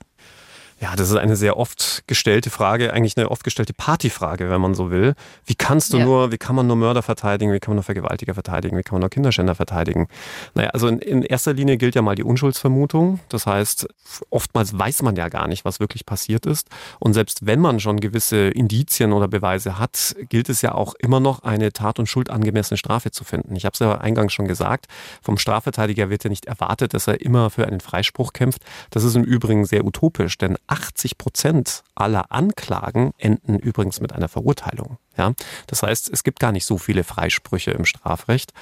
Ja, 0.78 0.94
das 0.94 1.08
ist 1.08 1.16
eine 1.16 1.36
sehr 1.36 1.56
oft 1.56 2.04
gestellte 2.06 2.50
Frage, 2.50 2.92
eigentlich 2.92 3.16
eine 3.16 3.30
oft 3.30 3.44
gestellte 3.44 3.72
Partyfrage, 3.72 4.50
wenn 4.50 4.60
man 4.60 4.74
so 4.74 4.90
will. 4.90 5.14
Wie 5.46 5.54
kannst 5.54 5.94
du 5.94 5.98
ja. 5.98 6.04
nur, 6.04 6.32
wie 6.32 6.36
kann 6.36 6.54
man 6.54 6.66
nur 6.66 6.76
Mörder 6.76 7.02
verteidigen, 7.02 7.50
wie 7.54 7.60
kann 7.60 7.70
man 7.70 7.76
nur 7.76 7.82
Vergewaltiger 7.82 8.34
verteidigen, 8.34 8.76
wie 8.76 8.82
kann 8.82 8.96
man 8.96 9.00
nur 9.00 9.08
Kinderschänder 9.08 9.54
verteidigen? 9.54 10.08
Naja, 10.54 10.68
also 10.70 10.88
in, 10.88 10.98
in 10.98 11.22
erster 11.22 11.54
Linie 11.54 11.78
gilt 11.78 11.94
ja 11.94 12.02
mal 12.02 12.14
die 12.14 12.24
Unschuldsvermutung. 12.24 13.20
Das 13.30 13.46
heißt, 13.46 13.88
oftmals 14.28 14.78
weiß 14.78 15.00
man 15.00 15.16
ja 15.16 15.30
gar 15.30 15.48
nicht, 15.48 15.64
was 15.64 15.80
wirklich 15.80 16.04
passiert 16.04 16.44
ist. 16.44 16.68
Und 17.00 17.14
selbst 17.14 17.46
wenn 17.46 17.60
man 17.60 17.80
schon 17.80 17.98
gewisse 17.98 18.48
Indizien 18.48 19.14
oder 19.14 19.28
Beweise 19.28 19.78
hat, 19.78 20.14
gilt 20.28 20.50
es 20.50 20.60
ja 20.60 20.74
auch 20.74 20.92
immer 20.98 21.20
noch, 21.20 21.42
eine 21.42 21.72
Tat- 21.72 21.98
und 21.98 22.06
Schuld 22.06 22.28
angemessene 22.28 22.76
Strafe 22.76 23.10
zu 23.10 23.24
finden. 23.24 23.56
Ich 23.56 23.64
habe 23.64 23.72
es 23.72 23.78
ja 23.78 23.96
eingangs 23.96 24.34
schon 24.34 24.46
gesagt, 24.46 24.88
vom 25.22 25.38
Strafverteidiger 25.38 26.10
wird 26.10 26.24
ja 26.24 26.28
nicht 26.28 26.44
erwartet, 26.44 26.92
dass 26.92 27.06
er 27.06 27.22
immer 27.22 27.48
für 27.48 27.66
einen 27.66 27.80
Freispruch 27.80 28.34
kämpft. 28.34 28.60
Das 28.90 29.04
ist 29.04 29.16
im 29.16 29.24
Übrigen 29.24 29.64
sehr 29.64 29.86
utopisch, 29.86 30.36
denn 30.36 30.58
80 30.66 31.18
Prozent 31.18 31.82
aller 31.94 32.32
Anklagen 32.32 33.12
enden 33.18 33.58
übrigens 33.58 34.00
mit 34.00 34.12
einer 34.12 34.28
Verurteilung. 34.28 34.98
Ja, 35.16 35.32
das 35.66 35.82
heißt, 35.82 36.10
es 36.12 36.24
gibt 36.24 36.40
gar 36.40 36.52
nicht 36.52 36.66
so 36.66 36.78
viele 36.78 37.04
Freisprüche 37.04 37.70
im 37.70 37.84
Strafrecht. 37.84 38.52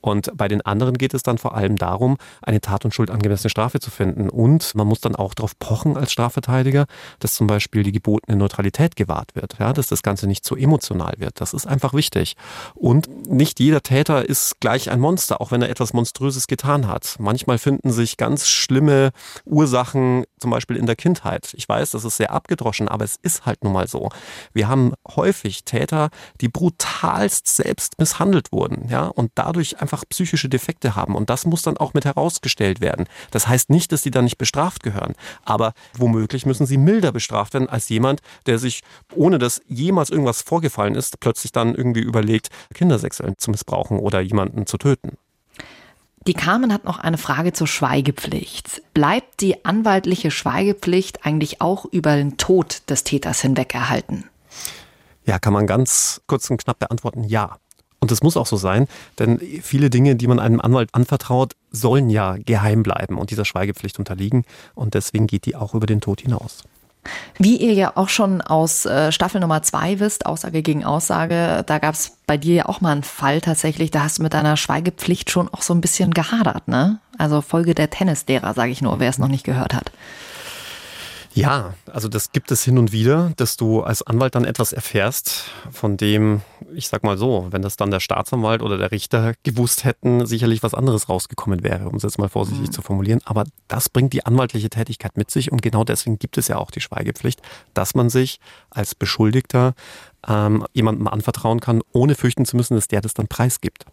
Und 0.00 0.30
bei 0.36 0.48
den 0.48 0.62
anderen 0.62 0.96
geht 0.96 1.14
es 1.14 1.22
dann 1.22 1.38
vor 1.38 1.54
allem 1.56 1.76
darum, 1.76 2.18
eine 2.42 2.60
Tat- 2.60 2.84
und 2.84 2.94
Schuld 2.94 3.10
angemessene 3.10 3.50
Strafe 3.50 3.80
zu 3.80 3.90
finden. 3.90 4.28
Und 4.28 4.74
man 4.74 4.86
muss 4.86 5.00
dann 5.00 5.16
auch 5.16 5.34
darauf 5.34 5.58
pochen 5.58 5.96
als 5.96 6.12
Strafverteidiger, 6.12 6.86
dass 7.18 7.34
zum 7.34 7.46
Beispiel 7.46 7.82
die 7.82 7.92
gebotene 7.92 8.36
Neutralität 8.36 8.96
gewahrt 8.96 9.34
wird. 9.34 9.56
Ja, 9.58 9.72
dass 9.72 9.88
das 9.88 10.02
Ganze 10.02 10.26
nicht 10.26 10.44
zu 10.44 10.56
emotional 10.56 11.14
wird. 11.18 11.40
Das 11.40 11.54
ist 11.54 11.66
einfach 11.66 11.94
wichtig. 11.94 12.36
Und 12.74 13.28
nicht 13.28 13.60
jeder 13.60 13.82
Täter 13.82 14.28
ist 14.28 14.60
gleich 14.60 14.90
ein 14.90 15.00
Monster, 15.00 15.40
auch 15.40 15.50
wenn 15.50 15.62
er 15.62 15.70
etwas 15.70 15.92
Monströses 15.92 16.46
getan 16.46 16.86
hat. 16.86 17.16
Manchmal 17.18 17.58
finden 17.58 17.90
sich 17.90 18.16
ganz 18.16 18.46
schlimme 18.48 19.10
Ursachen, 19.44 20.24
zum 20.38 20.50
Beispiel 20.50 20.76
in 20.76 20.86
der 20.86 20.96
Kindheit. 20.96 21.54
Ich 21.56 21.68
weiß, 21.68 21.90
das 21.92 22.04
ist 22.04 22.18
sehr 22.18 22.32
abgedroschen, 22.32 22.88
aber 22.88 23.04
es 23.04 23.16
ist 23.22 23.46
halt 23.46 23.64
nun 23.64 23.72
mal 23.72 23.88
so. 23.88 24.10
Wir 24.52 24.68
haben 24.68 24.92
häufig 25.16 25.64
Täter, 25.64 26.03
die 26.40 26.48
brutalst 26.48 27.48
selbst 27.48 27.98
misshandelt 27.98 28.52
wurden, 28.52 28.88
ja, 28.88 29.06
und 29.06 29.32
dadurch 29.34 29.80
einfach 29.80 30.04
psychische 30.08 30.48
Defekte 30.48 30.94
haben. 30.96 31.14
Und 31.14 31.30
das 31.30 31.46
muss 31.46 31.62
dann 31.62 31.76
auch 31.76 31.94
mit 31.94 32.04
herausgestellt 32.04 32.80
werden. 32.80 33.06
Das 33.30 33.48
heißt 33.48 33.70
nicht, 33.70 33.92
dass 33.92 34.02
sie 34.02 34.10
dann 34.10 34.24
nicht 34.24 34.38
bestraft 34.38 34.82
gehören, 34.82 35.14
aber 35.44 35.74
womöglich 35.96 36.46
müssen 36.46 36.66
sie 36.66 36.78
milder 36.78 37.12
bestraft 37.12 37.54
werden 37.54 37.68
als 37.68 37.88
jemand, 37.88 38.20
der 38.46 38.58
sich, 38.58 38.82
ohne 39.14 39.38
dass 39.38 39.62
jemals 39.68 40.10
irgendwas 40.10 40.42
vorgefallen 40.42 40.94
ist, 40.94 41.20
plötzlich 41.20 41.52
dann 41.52 41.74
irgendwie 41.74 42.00
überlegt, 42.00 42.48
Kinder 42.74 42.98
sexuell 42.98 43.34
zu 43.36 43.50
missbrauchen 43.50 43.98
oder 43.98 44.20
jemanden 44.20 44.66
zu 44.66 44.78
töten. 44.78 45.16
Die 46.26 46.32
Carmen 46.32 46.72
hat 46.72 46.84
noch 46.84 46.98
eine 46.98 47.18
Frage 47.18 47.52
zur 47.52 47.66
Schweigepflicht. 47.66 48.82
Bleibt 48.94 49.42
die 49.42 49.66
anwaltliche 49.66 50.30
Schweigepflicht 50.30 51.26
eigentlich 51.26 51.60
auch 51.60 51.84
über 51.84 52.16
den 52.16 52.38
Tod 52.38 52.82
des 52.88 53.04
Täters 53.04 53.42
hinweg 53.42 53.74
erhalten? 53.74 54.24
Ja, 55.26 55.38
kann 55.38 55.52
man 55.52 55.66
ganz 55.66 56.20
kurz 56.26 56.50
und 56.50 56.62
knapp 56.62 56.78
beantworten, 56.78 57.24
ja. 57.24 57.58
Und 58.00 58.10
das 58.10 58.22
muss 58.22 58.36
auch 58.36 58.46
so 58.46 58.58
sein, 58.58 58.86
denn 59.18 59.40
viele 59.62 59.88
Dinge, 59.88 60.14
die 60.14 60.26
man 60.26 60.38
einem 60.38 60.60
Anwalt 60.60 60.90
anvertraut, 60.92 61.54
sollen 61.70 62.10
ja 62.10 62.36
geheim 62.36 62.82
bleiben 62.82 63.16
und 63.16 63.30
dieser 63.30 63.46
Schweigepflicht 63.46 63.98
unterliegen. 63.98 64.44
Und 64.74 64.92
deswegen 64.92 65.26
geht 65.26 65.46
die 65.46 65.56
auch 65.56 65.74
über 65.74 65.86
den 65.86 66.02
Tod 66.02 66.20
hinaus. 66.20 66.64
Wie 67.38 67.56
ihr 67.56 67.72
ja 67.72 67.92
auch 67.96 68.08
schon 68.08 68.40
aus 68.40 68.84
äh, 68.86 69.10
Staffel 69.12 69.40
Nummer 69.40 69.62
zwei 69.62 70.00
wisst, 70.00 70.26
Aussage 70.26 70.62
gegen 70.62 70.84
Aussage, 70.84 71.64
da 71.66 71.78
gab 71.78 71.94
es 71.94 72.18
bei 72.26 72.36
dir 72.36 72.54
ja 72.54 72.66
auch 72.66 72.80
mal 72.80 72.92
einen 72.92 73.02
Fall 73.02 73.40
tatsächlich, 73.40 73.90
da 73.90 74.04
hast 74.04 74.18
du 74.18 74.22
mit 74.22 74.34
deiner 74.34 74.56
Schweigepflicht 74.56 75.30
schon 75.30 75.48
auch 75.48 75.62
so 75.62 75.74
ein 75.74 75.80
bisschen 75.80 76.12
gehadert, 76.12 76.68
ne? 76.68 76.98
Also 77.18 77.40
Folge 77.40 77.74
der 77.74 77.90
Tennislehrer, 77.90 78.54
sage 78.54 78.72
ich 78.72 78.82
nur, 78.82 79.00
wer 79.00 79.10
es 79.10 79.18
noch 79.18 79.28
nicht 79.28 79.44
gehört 79.44 79.74
hat. 79.74 79.92
Ja, 81.34 81.74
also 81.92 82.06
das 82.06 82.30
gibt 82.30 82.52
es 82.52 82.62
hin 82.62 82.78
und 82.78 82.92
wieder, 82.92 83.32
dass 83.36 83.56
du 83.56 83.82
als 83.82 84.02
Anwalt 84.02 84.36
dann 84.36 84.44
etwas 84.44 84.72
erfährst, 84.72 85.46
von 85.72 85.96
dem, 85.96 86.42
ich 86.74 86.86
sag 86.86 87.02
mal 87.02 87.18
so, 87.18 87.48
wenn 87.50 87.60
das 87.60 87.76
dann 87.76 87.90
der 87.90 87.98
Staatsanwalt 87.98 88.62
oder 88.62 88.78
der 88.78 88.92
Richter 88.92 89.34
gewusst 89.42 89.84
hätten, 89.84 90.26
sicherlich 90.26 90.62
was 90.62 90.74
anderes 90.74 91.08
rausgekommen 91.08 91.64
wäre, 91.64 91.88
um 91.88 91.96
es 91.96 92.04
jetzt 92.04 92.18
mal 92.18 92.28
vorsichtig 92.28 92.68
mhm. 92.68 92.72
zu 92.72 92.82
formulieren. 92.82 93.20
Aber 93.24 93.44
das 93.66 93.88
bringt 93.88 94.12
die 94.12 94.24
anwaltliche 94.24 94.70
Tätigkeit 94.70 95.16
mit 95.16 95.28
sich 95.32 95.50
und 95.50 95.60
genau 95.60 95.82
deswegen 95.82 96.20
gibt 96.20 96.38
es 96.38 96.46
ja 96.46 96.56
auch 96.56 96.70
die 96.70 96.80
Schweigepflicht, 96.80 97.42
dass 97.74 97.96
man 97.96 98.10
sich 98.10 98.38
als 98.70 98.94
Beschuldigter 98.94 99.74
ähm, 100.28 100.64
jemandem 100.72 101.08
anvertrauen 101.08 101.58
kann, 101.58 101.82
ohne 101.92 102.14
fürchten 102.14 102.44
zu 102.44 102.56
müssen, 102.56 102.76
dass 102.76 102.86
der 102.86 103.00
das 103.00 103.12
dann 103.12 103.26
preisgibt. 103.26 103.86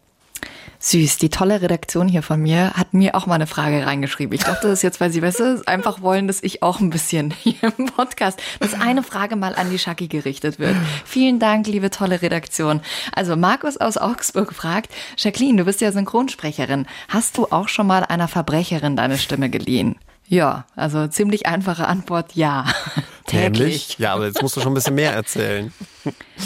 Süß, 0.84 1.18
die 1.18 1.30
tolle 1.30 1.62
Redaktion 1.62 2.08
hier 2.08 2.24
von 2.24 2.42
mir 2.42 2.72
hat 2.72 2.92
mir 2.92 3.14
auch 3.14 3.26
mal 3.26 3.36
eine 3.36 3.46
Frage 3.46 3.86
reingeschrieben. 3.86 4.34
Ich 4.34 4.42
dachte 4.42 4.66
das 4.66 4.80
ist 4.80 4.82
jetzt, 4.82 5.00
weil 5.00 5.12
sie 5.12 5.22
weißt 5.22 5.38
du, 5.38 5.62
einfach 5.64 6.02
wollen, 6.02 6.26
dass 6.26 6.42
ich 6.42 6.64
auch 6.64 6.80
ein 6.80 6.90
bisschen 6.90 7.30
hier 7.42 7.72
im 7.78 7.86
Podcast, 7.86 8.42
dass 8.58 8.74
eine 8.74 9.04
Frage 9.04 9.36
mal 9.36 9.54
an 9.54 9.70
die 9.70 9.78
Schacki 9.78 10.08
gerichtet 10.08 10.58
wird. 10.58 10.74
Vielen 11.04 11.38
Dank, 11.38 11.68
liebe 11.68 11.90
tolle 11.90 12.20
Redaktion. 12.20 12.80
Also 13.14 13.36
Markus 13.36 13.76
aus 13.76 13.96
Augsburg 13.96 14.52
fragt, 14.52 14.92
Jacqueline, 15.16 15.58
du 15.58 15.64
bist 15.64 15.80
ja 15.80 15.92
Synchronsprecherin. 15.92 16.86
Hast 17.08 17.38
du 17.38 17.46
auch 17.50 17.68
schon 17.68 17.86
mal 17.86 18.02
einer 18.02 18.26
Verbrecherin 18.26 18.96
deine 18.96 19.18
Stimme 19.18 19.50
geliehen? 19.50 19.94
Ja, 20.26 20.66
also 20.74 21.06
ziemlich 21.06 21.46
einfache 21.46 21.86
Antwort, 21.86 22.34
ja. 22.34 22.64
Täglich. 23.26 23.60
Nämlich? 23.60 23.98
Ja, 23.98 24.14
aber 24.14 24.26
jetzt 24.26 24.42
musst 24.42 24.56
du 24.56 24.60
schon 24.60 24.72
ein 24.72 24.74
bisschen 24.74 24.96
mehr 24.96 25.12
erzählen. 25.12 25.72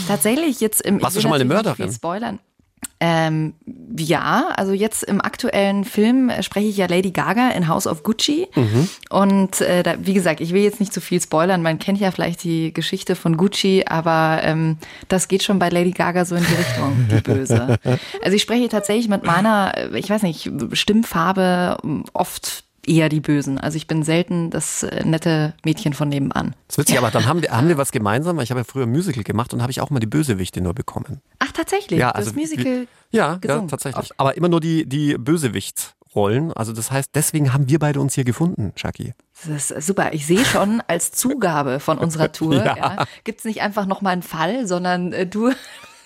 Tatsächlich, 0.06 0.60
jetzt 0.60 0.82
im 0.82 1.00
Warst 1.00 1.16
du 1.16 1.22
schon 1.22 1.30
mal 1.30 1.36
eine 1.36 1.46
Mörderin? 1.46 1.90
Spoilern. 1.90 2.38
Ähm, 2.98 3.54
ja, 3.98 4.48
also 4.56 4.72
jetzt 4.72 5.02
im 5.02 5.20
aktuellen 5.20 5.84
Film 5.84 6.30
spreche 6.40 6.68
ich 6.68 6.76
ja 6.78 6.86
Lady 6.86 7.10
Gaga 7.10 7.50
in 7.50 7.68
House 7.68 7.86
of 7.86 8.02
Gucci. 8.02 8.48
Mhm. 8.54 8.88
Und 9.10 9.60
äh, 9.60 9.82
da, 9.82 9.94
wie 10.00 10.14
gesagt, 10.14 10.40
ich 10.40 10.52
will 10.52 10.62
jetzt 10.62 10.80
nicht 10.80 10.92
zu 10.92 11.00
viel 11.00 11.20
spoilern. 11.20 11.62
Man 11.62 11.78
kennt 11.78 12.00
ja 12.00 12.10
vielleicht 12.10 12.42
die 12.44 12.72
Geschichte 12.72 13.14
von 13.14 13.36
Gucci, 13.36 13.84
aber 13.86 14.40
ähm, 14.42 14.78
das 15.08 15.28
geht 15.28 15.42
schon 15.42 15.58
bei 15.58 15.68
Lady 15.68 15.90
Gaga 15.90 16.24
so 16.24 16.36
in 16.36 16.44
die 16.44 16.54
Richtung, 16.54 17.06
die 17.10 17.20
Böse. 17.20 17.78
Also 18.22 18.36
ich 18.36 18.42
spreche 18.42 18.68
tatsächlich 18.68 19.08
mit 19.08 19.24
meiner, 19.24 19.92
ich 19.94 20.08
weiß 20.08 20.22
nicht, 20.22 20.50
Stimmfarbe 20.72 21.76
oft 22.12 22.65
eher 22.86 23.08
die 23.08 23.20
Bösen. 23.20 23.58
Also 23.58 23.76
ich 23.76 23.86
bin 23.86 24.02
selten 24.02 24.50
das 24.50 24.82
äh, 24.82 25.04
nette 25.04 25.54
Mädchen 25.64 25.92
von 25.92 26.08
nebenan. 26.08 26.54
Das 26.68 26.74
ist 26.74 26.78
witzig, 26.78 26.98
aber 26.98 27.10
dann 27.10 27.26
haben 27.26 27.42
wir, 27.42 27.50
haben 27.50 27.68
wir 27.68 27.78
was 27.78 27.92
gemeinsam, 27.92 28.36
weil 28.36 28.44
ich 28.44 28.50
habe 28.50 28.60
ja 28.60 28.64
früher 28.64 28.86
Musical 28.86 29.22
gemacht 29.22 29.52
und 29.54 29.62
habe 29.62 29.70
ich 29.70 29.80
auch 29.80 29.90
mal 29.90 30.00
die 30.00 30.06
Bösewichte 30.06 30.60
nur 30.60 30.74
bekommen. 30.74 31.20
Ach, 31.38 31.52
tatsächlich? 31.52 31.98
Ja, 31.98 32.10
also, 32.10 32.30
das 32.30 32.36
Musical 32.36 32.86
Ja, 33.10 33.38
ja 33.44 33.60
tatsächlich. 33.62 34.10
Aber 34.16 34.36
immer 34.36 34.48
nur 34.48 34.60
die, 34.60 34.86
die 34.86 35.16
Bösewichtsrollen. 35.18 36.52
Also 36.52 36.72
das 36.72 36.90
heißt, 36.90 37.10
deswegen 37.14 37.52
haben 37.52 37.68
wir 37.68 37.78
beide 37.78 38.00
uns 38.00 38.14
hier 38.14 38.24
gefunden, 38.24 38.72
Chucky. 38.74 39.14
Das 39.44 39.70
ist 39.70 39.86
super. 39.86 40.12
Ich 40.12 40.26
sehe 40.26 40.44
schon 40.44 40.82
als 40.86 41.12
Zugabe 41.12 41.80
von 41.80 41.98
unserer 41.98 42.32
Tour, 42.32 42.56
ja. 42.56 42.76
ja, 42.76 43.06
gibt 43.24 43.40
es 43.40 43.44
nicht 43.44 43.62
einfach 43.62 43.86
nochmal 43.86 44.14
einen 44.14 44.22
Fall, 44.22 44.66
sondern 44.66 45.12
äh, 45.12 45.26
du 45.26 45.52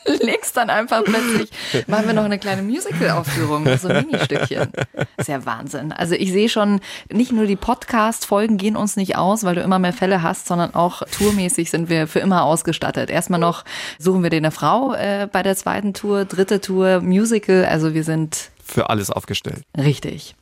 legst 0.21 0.57
dann 0.57 0.71
einfach 0.71 1.05
plötzlich, 1.05 1.51
machen 1.87 2.07
wir 2.07 2.15
noch 2.15 2.25
eine 2.25 2.39
kleine 2.39 2.63
Musical-Aufführung, 2.63 3.67
so 3.79 3.89
ein 3.89 4.07
Ministückchen. 4.07 4.73
Das 4.93 5.07
ist 5.19 5.29
ja 5.29 5.45
Wahnsinn. 5.45 5.93
Also 5.93 6.15
ich 6.15 6.33
sehe 6.33 6.49
schon, 6.49 6.81
nicht 7.11 7.33
nur 7.33 7.47
die 7.47 7.57
Podcast-Folgen 7.57 8.57
gehen 8.57 8.77
uns 8.77 8.97
nicht 8.97 9.17
aus, 9.17 9.45
weil 9.45 9.55
du 9.55 9.61
immer 9.61 9.79
mehr 9.79 9.93
Fälle 9.93 10.23
hast, 10.23 10.47
sondern 10.47 10.75
auch 10.75 11.03
tourmäßig 11.19 11.71
sind 11.71 11.89
wir 11.89 12.07
für 12.07 12.21
immer 12.21 12.45
ausgestattet. 12.45 13.11
Erstmal 13.11 13.41
noch 13.41 13.65
suchen 13.99 14.23
wir 14.23 14.31
dir 14.31 14.39
eine 14.39 14.51
Frau 14.51 14.95
äh, 14.95 15.29
bei 15.31 15.43
der 15.43 15.57
zweiten 15.57 15.95
Tour, 15.95 16.25
dritte 16.25 16.61
Tour, 16.61 17.01
Musical, 17.01 17.65
also 17.65 17.95
wir 17.95 18.05
sind 18.05 18.51
für 18.65 18.89
alles 18.89 19.11
aufgestellt. 19.11 19.63
Richtig. 19.77 20.35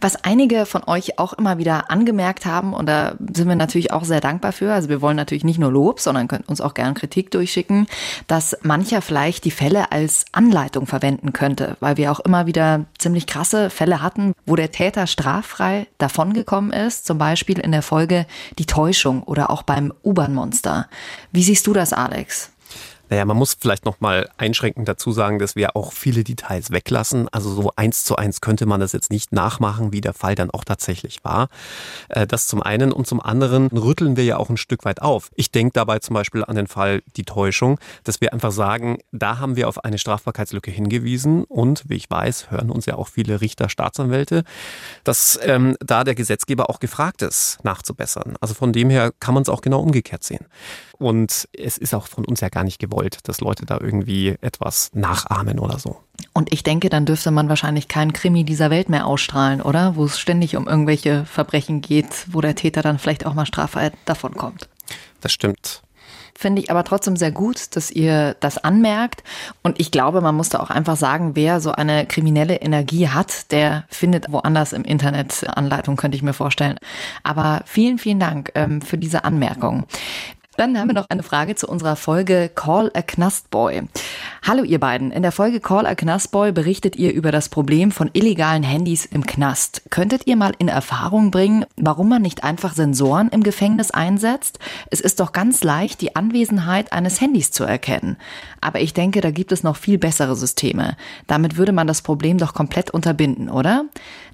Was 0.00 0.16
einige 0.24 0.66
von 0.66 0.84
euch 0.84 1.18
auch 1.18 1.32
immer 1.34 1.58
wieder 1.58 1.90
angemerkt 1.90 2.46
haben, 2.46 2.72
und 2.72 2.86
da 2.86 3.14
sind 3.32 3.48
wir 3.48 3.56
natürlich 3.56 3.92
auch 3.92 4.04
sehr 4.04 4.20
dankbar 4.20 4.52
für, 4.52 4.72
also 4.72 4.88
wir 4.88 5.02
wollen 5.02 5.16
natürlich 5.16 5.44
nicht 5.44 5.58
nur 5.58 5.70
Lob, 5.70 6.00
sondern 6.00 6.28
könnt 6.28 6.48
uns 6.48 6.60
auch 6.60 6.74
gern 6.74 6.94
Kritik 6.94 7.30
durchschicken, 7.30 7.86
dass 8.26 8.56
mancher 8.62 9.02
vielleicht 9.02 9.44
die 9.44 9.50
Fälle 9.50 9.92
als 9.92 10.24
Anleitung 10.32 10.86
verwenden 10.86 11.32
könnte, 11.32 11.76
weil 11.80 11.96
wir 11.96 12.10
auch 12.12 12.20
immer 12.20 12.46
wieder 12.46 12.86
ziemlich 12.98 13.26
krasse 13.26 13.70
Fälle 13.70 14.02
hatten, 14.02 14.32
wo 14.46 14.56
der 14.56 14.72
Täter 14.72 15.06
straffrei 15.06 15.86
davongekommen 15.98 16.72
ist, 16.72 17.06
zum 17.06 17.18
Beispiel 17.18 17.58
in 17.58 17.72
der 17.72 17.82
Folge 17.82 18.26
Die 18.58 18.66
Täuschung 18.66 19.22
oder 19.22 19.50
auch 19.50 19.62
beim 19.62 19.92
U-Bahn-Monster. 20.02 20.88
Wie 21.32 21.42
siehst 21.42 21.66
du 21.66 21.72
das, 21.72 21.92
Alex? 21.92 22.50
Naja, 23.10 23.24
man 23.24 23.36
muss 23.36 23.56
vielleicht 23.58 23.84
noch 23.84 24.00
mal 24.00 24.30
einschränkend 24.36 24.88
dazu 24.88 25.10
sagen, 25.10 25.40
dass 25.40 25.56
wir 25.56 25.74
auch 25.74 25.92
viele 25.92 26.22
Details 26.22 26.70
weglassen. 26.70 27.28
Also 27.32 27.52
so 27.52 27.72
eins 27.74 28.04
zu 28.04 28.14
eins 28.14 28.40
könnte 28.40 28.66
man 28.66 28.78
das 28.78 28.92
jetzt 28.92 29.10
nicht 29.10 29.32
nachmachen, 29.32 29.92
wie 29.92 30.00
der 30.00 30.14
Fall 30.14 30.36
dann 30.36 30.52
auch 30.52 30.64
tatsächlich 30.64 31.24
war. 31.24 31.48
Äh, 32.08 32.28
das 32.28 32.46
zum 32.46 32.62
einen 32.62 32.92
und 32.92 33.08
zum 33.08 33.20
anderen 33.20 33.66
rütteln 33.66 34.16
wir 34.16 34.24
ja 34.24 34.36
auch 34.36 34.48
ein 34.48 34.56
Stück 34.56 34.84
weit 34.84 35.02
auf. 35.02 35.30
Ich 35.34 35.50
denke 35.50 35.72
dabei 35.74 35.98
zum 35.98 36.14
Beispiel 36.14 36.44
an 36.44 36.54
den 36.54 36.68
Fall 36.68 37.02
die 37.16 37.24
Täuschung, 37.24 37.80
dass 38.04 38.20
wir 38.20 38.32
einfach 38.32 38.52
sagen, 38.52 38.98
da 39.10 39.38
haben 39.38 39.56
wir 39.56 39.68
auf 39.68 39.84
eine 39.84 39.98
Strafbarkeitslücke 39.98 40.70
hingewiesen 40.70 41.42
und 41.44 41.82
wie 41.88 41.96
ich 41.96 42.08
weiß, 42.08 42.52
hören 42.52 42.70
uns 42.70 42.86
ja 42.86 42.94
auch 42.94 43.08
viele 43.08 43.40
Richter, 43.40 43.68
Staatsanwälte, 43.68 44.44
dass 45.02 45.36
ähm, 45.42 45.76
da 45.80 46.04
der 46.04 46.14
Gesetzgeber 46.14 46.70
auch 46.70 46.78
gefragt 46.78 47.22
ist, 47.22 47.58
nachzubessern. 47.64 48.36
Also 48.40 48.54
von 48.54 48.72
dem 48.72 48.88
her 48.88 49.12
kann 49.18 49.34
man 49.34 49.42
es 49.42 49.48
auch 49.48 49.62
genau 49.62 49.80
umgekehrt 49.80 50.22
sehen. 50.22 50.46
Und 51.00 51.48
es 51.56 51.78
ist 51.78 51.94
auch 51.94 52.06
von 52.06 52.26
uns 52.26 52.40
ja 52.40 52.50
gar 52.50 52.62
nicht 52.62 52.78
gewollt, 52.78 52.99
dass 53.22 53.40
Leute 53.40 53.66
da 53.66 53.78
irgendwie 53.80 54.36
etwas 54.40 54.90
nachahmen 54.94 55.58
oder 55.58 55.78
so. 55.78 55.98
Und 56.32 56.52
ich 56.52 56.62
denke, 56.62 56.90
dann 56.90 57.06
dürfte 57.06 57.30
man 57.30 57.48
wahrscheinlich 57.48 57.88
keinen 57.88 58.12
Krimi 58.12 58.44
dieser 58.44 58.70
Welt 58.70 58.88
mehr 58.88 59.06
ausstrahlen, 59.06 59.62
oder? 59.62 59.96
Wo 59.96 60.04
es 60.04 60.18
ständig 60.18 60.56
um 60.56 60.68
irgendwelche 60.68 61.24
Verbrechen 61.24 61.80
geht, 61.80 62.26
wo 62.30 62.40
der 62.40 62.54
Täter 62.54 62.82
dann 62.82 62.98
vielleicht 62.98 63.26
auch 63.26 63.34
mal 63.34 63.46
straffrei 63.46 63.92
davonkommt. 64.04 64.68
Das 65.20 65.32
stimmt. 65.32 65.82
Finde 66.40 66.62
ich 66.62 66.70
aber 66.70 66.84
trotzdem 66.84 67.16
sehr 67.16 67.32
gut, 67.32 67.76
dass 67.76 67.90
ihr 67.90 68.34
das 68.40 68.56
anmerkt. 68.56 69.22
Und 69.62 69.78
ich 69.78 69.90
glaube, 69.90 70.22
man 70.22 70.34
muss 70.34 70.48
da 70.48 70.60
auch 70.60 70.70
einfach 70.70 70.96
sagen, 70.96 71.36
wer 71.36 71.60
so 71.60 71.72
eine 71.72 72.06
kriminelle 72.06 72.56
Energie 72.56 73.08
hat, 73.08 73.52
der 73.52 73.84
findet 73.90 74.32
woanders 74.32 74.72
im 74.72 74.84
Internet 74.84 75.46
Anleitung, 75.54 75.96
könnte 75.96 76.16
ich 76.16 76.22
mir 76.22 76.32
vorstellen. 76.32 76.78
Aber 77.22 77.60
vielen, 77.66 77.98
vielen 77.98 78.20
Dank 78.20 78.52
ähm, 78.54 78.80
für 78.80 78.96
diese 78.96 79.24
Anmerkung. 79.24 79.84
Dann 80.60 80.78
haben 80.78 80.88
wir 80.88 80.94
noch 80.94 81.08
eine 81.08 81.22
Frage 81.22 81.54
zu 81.54 81.66
unserer 81.66 81.96
Folge 81.96 82.50
Call 82.54 82.90
a 82.92 83.00
Knastboy. 83.00 83.84
Hallo 84.42 84.62
ihr 84.62 84.78
beiden. 84.78 85.10
In 85.10 85.22
der 85.22 85.32
Folge 85.32 85.58
Call 85.58 85.86
a 85.86 85.94
Knastboy 85.94 86.52
berichtet 86.52 86.96
ihr 86.96 87.14
über 87.14 87.32
das 87.32 87.48
Problem 87.48 87.90
von 87.90 88.10
illegalen 88.12 88.62
Handys 88.62 89.06
im 89.06 89.24
Knast. 89.24 89.80
Könntet 89.88 90.26
ihr 90.26 90.36
mal 90.36 90.52
in 90.58 90.68
Erfahrung 90.68 91.30
bringen, 91.30 91.64
warum 91.78 92.10
man 92.10 92.20
nicht 92.20 92.44
einfach 92.44 92.74
Sensoren 92.74 93.30
im 93.30 93.42
Gefängnis 93.42 93.90
einsetzt? 93.90 94.58
Es 94.90 95.00
ist 95.00 95.20
doch 95.20 95.32
ganz 95.32 95.64
leicht, 95.64 96.02
die 96.02 96.14
Anwesenheit 96.14 96.92
eines 96.92 97.22
Handys 97.22 97.52
zu 97.52 97.64
erkennen. 97.64 98.18
Aber 98.60 98.82
ich 98.82 98.92
denke, 98.92 99.22
da 99.22 99.30
gibt 99.30 99.52
es 99.52 99.62
noch 99.62 99.76
viel 99.76 99.96
bessere 99.96 100.36
Systeme. 100.36 100.98
Damit 101.26 101.56
würde 101.56 101.72
man 101.72 101.86
das 101.86 102.02
Problem 102.02 102.36
doch 102.36 102.52
komplett 102.52 102.90
unterbinden, 102.90 103.48
oder? 103.48 103.86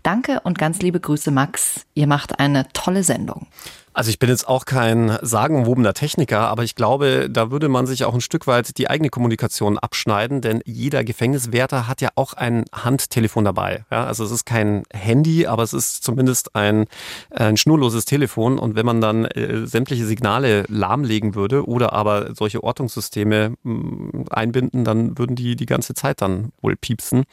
Danke 0.03 0.41
und 0.41 0.59
ganz 0.59 0.81
liebe 0.81 0.99
Grüße, 0.99 1.31
Max. 1.31 1.87
Ihr 1.95 2.09
macht 2.09 2.41
eine 2.41 2.67
tolle 2.73 3.05
Sendung. 3.05 3.47
Also 3.97 4.11
ich 4.11 4.19
bin 4.19 4.29
jetzt 4.29 4.47
auch 4.47 4.67
kein 4.67 5.17
sagenwobener 5.23 5.95
Techniker, 5.95 6.49
aber 6.49 6.65
ich 6.65 6.75
glaube, 6.75 7.31
da 7.31 7.51
würde 7.51 7.71
man 7.71 7.87
sich 7.87 8.05
auch 8.05 8.13
ein 8.13 8.21
Stück 8.21 8.47
weit 8.47 8.77
die 8.77 8.91
eigene 8.91 9.09
Kommunikation 9.09 9.79
abschneiden, 9.79 10.43
denn 10.43 10.61
jeder 10.67 11.03
Gefängniswärter 11.03 11.89
hat 11.89 12.03
ja 12.03 12.11
auch 12.15 12.35
ein 12.35 12.67
Handtelefon 12.75 13.47
dabei. 13.47 13.87
Ja, 13.91 14.05
also 14.05 14.23
es 14.25 14.33
ist 14.33 14.45
kein 14.45 14.83
Handy, 14.93 15.47
aber 15.47 15.63
es 15.63 15.73
ist 15.73 16.05
zumindest 16.05 16.55
ein, 16.55 16.85
ein 17.31 17.57
schnurloses 17.57 18.05
Telefon 18.05 18.59
und 18.59 18.75
wenn 18.75 18.85
man 18.85 19.01
dann 19.01 19.25
äh, 19.25 19.67
sämtliche 19.67 20.05
Signale 20.05 20.65
lahmlegen 20.69 21.35
würde 21.35 21.67
oder 21.67 21.95
aber 21.95 22.35
solche 22.35 22.63
Ortungssysteme 22.63 23.55
mh, 23.63 23.73
mm, 23.73 24.25
einbinden, 24.29 24.85
dann 24.85 25.17
würden 25.17 25.37
die 25.37 25.57
die 25.57 25.65
ganze 25.65 25.95
Zeit 25.95 26.21
dann 26.21 26.53
wohl 26.61 26.77
piepsen. 26.77 27.25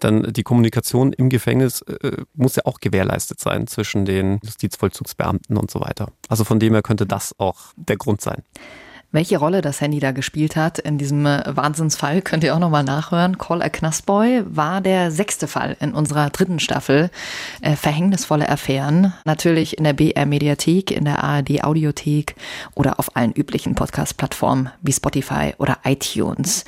Dann 0.00 0.32
die 0.32 0.42
Kommunikation 0.42 1.12
im 1.12 1.28
Gefängnis 1.28 1.82
äh, 1.82 2.16
muss 2.34 2.56
ja 2.56 2.64
auch 2.64 2.80
gewährleistet 2.80 3.38
sein 3.38 3.68
zwischen 3.68 4.06
den 4.06 4.40
Justizvollzugsbeamten 4.42 5.56
und 5.56 5.70
so 5.70 5.80
weiter 5.80 5.99
weiter. 6.00 6.12
Also 6.28 6.44
von 6.44 6.58
dem 6.58 6.72
her 6.72 6.82
könnte 6.82 7.06
das 7.06 7.34
auch 7.38 7.72
der 7.76 7.96
Grund 7.96 8.20
sein. 8.20 8.42
Welche 9.12 9.38
Rolle 9.38 9.60
das 9.60 9.80
Handy 9.80 9.98
da 9.98 10.12
gespielt 10.12 10.54
hat 10.54 10.78
in 10.78 10.96
diesem 10.96 11.26
äh, 11.26 11.42
Wahnsinnsfall, 11.44 12.22
könnt 12.22 12.44
ihr 12.44 12.54
auch 12.54 12.60
nochmal 12.60 12.84
nachhören. 12.84 13.38
Call 13.38 13.60
a 13.60 13.68
Knastboy 13.68 14.44
war 14.46 14.80
der 14.80 15.10
sechste 15.10 15.48
Fall 15.48 15.76
in 15.80 15.94
unserer 15.94 16.30
dritten 16.30 16.60
Staffel. 16.60 17.10
Äh, 17.60 17.74
verhängnisvolle 17.74 18.48
Affären. 18.48 19.12
Natürlich 19.24 19.78
in 19.78 19.84
der 19.84 19.94
BR 19.94 20.26
Mediathek, 20.26 20.92
in 20.92 21.06
der 21.06 21.24
ARD 21.24 21.64
Audiothek 21.64 22.36
oder 22.76 23.00
auf 23.00 23.16
allen 23.16 23.32
üblichen 23.32 23.74
Podcast-Plattformen 23.74 24.70
wie 24.80 24.92
Spotify 24.92 25.54
oder 25.58 25.78
iTunes. 25.82 26.64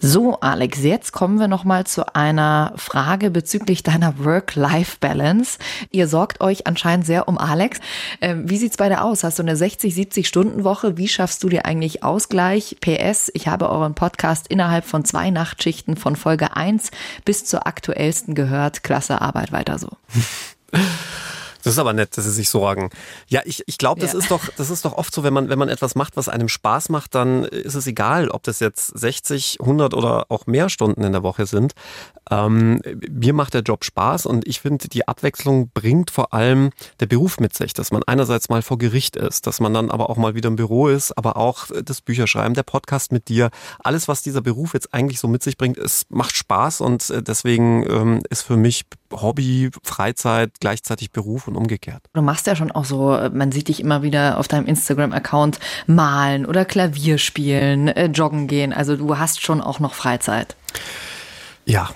So, 0.00 0.40
Alex, 0.40 0.82
jetzt 0.82 1.12
kommen 1.12 1.38
wir 1.38 1.48
nochmal 1.48 1.86
zu 1.86 2.14
einer 2.14 2.72
Frage 2.76 3.30
bezüglich 3.30 3.84
deiner 3.84 4.22
Work-Life-Balance. 4.22 5.58
Ihr 5.92 6.08
sorgt 6.08 6.40
euch 6.40 6.66
anscheinend 6.66 7.06
sehr 7.06 7.28
um 7.28 7.38
Alex. 7.38 7.78
Ähm, 8.20 8.50
wie 8.50 8.58
sieht's 8.58 8.76
bei 8.76 8.88
dir 8.88 9.04
aus? 9.04 9.22
Hast 9.22 9.38
du 9.38 9.44
eine 9.44 9.56
60, 9.56 9.94
70 9.94 10.26
Stunden 10.26 10.64
Woche? 10.64 10.98
Wie 10.98 11.08
schaffst 11.08 11.42
du 11.42 11.48
dir 11.48 11.64
eigentlich 11.64 11.83
eigentlich 11.84 12.02
Ausgleich. 12.02 12.76
PS, 12.80 13.30
ich 13.34 13.46
habe 13.46 13.68
euren 13.68 13.94
Podcast 13.94 14.48
innerhalb 14.48 14.86
von 14.86 15.04
zwei 15.04 15.28
Nachtschichten 15.28 15.98
von 15.98 16.16
Folge 16.16 16.56
1 16.56 16.90
bis 17.26 17.44
zur 17.44 17.66
aktuellsten 17.66 18.34
gehört. 18.34 18.82
Klasse 18.82 19.20
Arbeit 19.20 19.52
weiter 19.52 19.78
so. 19.78 19.90
Das 21.64 21.72
ist 21.72 21.78
aber 21.78 21.92
nett, 21.92 22.16
dass 22.16 22.24
Sie 22.24 22.30
sich 22.30 22.48
sorgen. 22.50 22.90
Ja, 23.26 23.40
ich, 23.44 23.62
ich 23.66 23.78
glaube, 23.78 24.00
das 24.00 24.12
Ja. 24.12 24.18
ist 24.18 24.30
doch, 24.30 24.42
das 24.56 24.70
ist 24.70 24.84
doch 24.84 24.92
oft 24.92 25.14
so, 25.14 25.22
wenn 25.24 25.32
man, 25.32 25.48
wenn 25.48 25.58
man 25.58 25.68
etwas 25.68 25.94
macht, 25.94 26.16
was 26.16 26.28
einem 26.28 26.48
Spaß 26.48 26.90
macht, 26.90 27.14
dann 27.14 27.44
ist 27.44 27.74
es 27.74 27.86
egal, 27.86 28.28
ob 28.28 28.42
das 28.42 28.60
jetzt 28.60 28.86
60, 28.98 29.58
100 29.60 29.94
oder 29.94 30.26
auch 30.28 30.46
mehr 30.46 30.68
Stunden 30.68 31.02
in 31.02 31.12
der 31.12 31.22
Woche 31.22 31.46
sind. 31.46 31.72
Ähm, 32.30 32.80
mir 33.10 33.32
macht 33.34 33.54
der 33.54 33.62
Job 33.62 33.84
Spaß 33.84 34.26
und 34.26 34.46
ich 34.46 34.60
finde, 34.60 34.88
die 34.88 35.06
Abwechslung 35.08 35.70
bringt 35.74 36.10
vor 36.10 36.32
allem 36.32 36.70
der 37.00 37.06
Beruf 37.06 37.40
mit 37.40 37.54
sich, 37.54 37.74
dass 37.74 37.90
man 37.90 38.02
einerseits 38.04 38.48
mal 38.48 38.62
vor 38.62 38.78
Gericht 38.78 39.16
ist, 39.16 39.46
dass 39.46 39.60
man 39.60 39.74
dann 39.74 39.90
aber 39.90 40.10
auch 40.10 40.16
mal 40.16 40.34
wieder 40.34 40.48
im 40.48 40.56
Büro 40.56 40.88
ist, 40.88 41.16
aber 41.16 41.36
auch 41.36 41.66
das 41.84 42.00
Bücherschreiben, 42.00 42.54
der 42.54 42.62
Podcast 42.62 43.12
mit 43.12 43.28
dir, 43.28 43.50
alles, 43.82 44.08
was 44.08 44.22
dieser 44.22 44.40
Beruf 44.42 44.74
jetzt 44.74 44.92
eigentlich 44.94 45.18
so 45.20 45.28
mit 45.28 45.42
sich 45.42 45.56
bringt, 45.56 45.78
es 45.78 46.06
macht 46.08 46.36
Spaß 46.36 46.80
und 46.80 47.08
äh, 47.10 47.22
deswegen 47.22 47.84
ähm, 47.90 48.22
ist 48.30 48.42
für 48.42 48.56
mich 48.56 48.84
Hobby, 49.12 49.70
Freizeit 49.84 50.52
gleichzeitig 50.60 51.12
Beruf 51.12 51.46
und 51.46 51.53
umgekehrt. 51.56 52.02
Du 52.12 52.22
machst 52.22 52.46
ja 52.46 52.56
schon 52.56 52.70
auch 52.70 52.84
so, 52.84 53.14
äh, 53.14 53.30
man 53.30 53.52
sieht 53.52 53.68
dich 53.68 53.80
immer 53.80 54.02
wieder 54.02 54.38
auf 54.38 54.48
deinem 54.48 54.66
Instagram-Account 54.66 55.58
malen 55.86 56.46
oder 56.46 56.64
Klavier 56.64 57.18
spielen, 57.18 57.88
äh, 57.88 58.06
joggen 58.06 58.46
gehen. 58.46 58.72
Also 58.72 58.96
du 58.96 59.18
hast 59.18 59.42
schon 59.42 59.60
auch 59.60 59.80
noch 59.80 59.94
Freizeit. 59.94 60.56
Ja, 61.64 61.90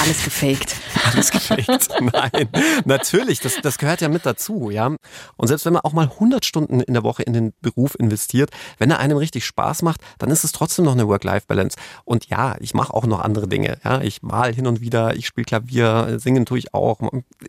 Alles 0.00 0.24
gefaked. 0.24 0.76
alles 1.04 1.30
gefaked. 1.30 1.88
Nein, 2.00 2.48
natürlich, 2.86 3.40
das, 3.40 3.56
das 3.62 3.76
gehört 3.76 4.00
ja 4.00 4.08
mit 4.08 4.24
dazu, 4.24 4.70
ja. 4.70 4.96
Und 5.36 5.48
selbst 5.48 5.66
wenn 5.66 5.74
man 5.74 5.82
auch 5.82 5.92
mal 5.92 6.06
100 6.06 6.44
Stunden 6.44 6.80
in 6.80 6.94
der 6.94 7.02
Woche 7.02 7.22
in 7.22 7.34
den 7.34 7.52
Beruf 7.60 7.94
investiert, 7.98 8.50
wenn 8.78 8.90
er 8.90 8.98
einem 8.98 9.18
richtig 9.18 9.44
Spaß 9.44 9.82
macht, 9.82 10.00
dann 10.18 10.30
ist 10.30 10.44
es 10.44 10.52
trotzdem 10.52 10.86
noch 10.86 10.92
eine 10.92 11.06
Work-Life-Balance. 11.06 11.76
Und 12.04 12.26
ja, 12.28 12.56
ich 12.60 12.72
mache 12.72 12.94
auch 12.94 13.04
noch 13.04 13.20
andere 13.20 13.46
Dinge, 13.46 13.78
ja. 13.84 14.00
Ich 14.00 14.22
mal 14.22 14.54
hin 14.54 14.66
und 14.66 14.80
wieder, 14.80 15.16
ich 15.16 15.26
spiele 15.26 15.44
Klavier, 15.44 16.18
singen 16.18 16.46
tue 16.46 16.58
ich 16.58 16.72
auch. 16.72 17.00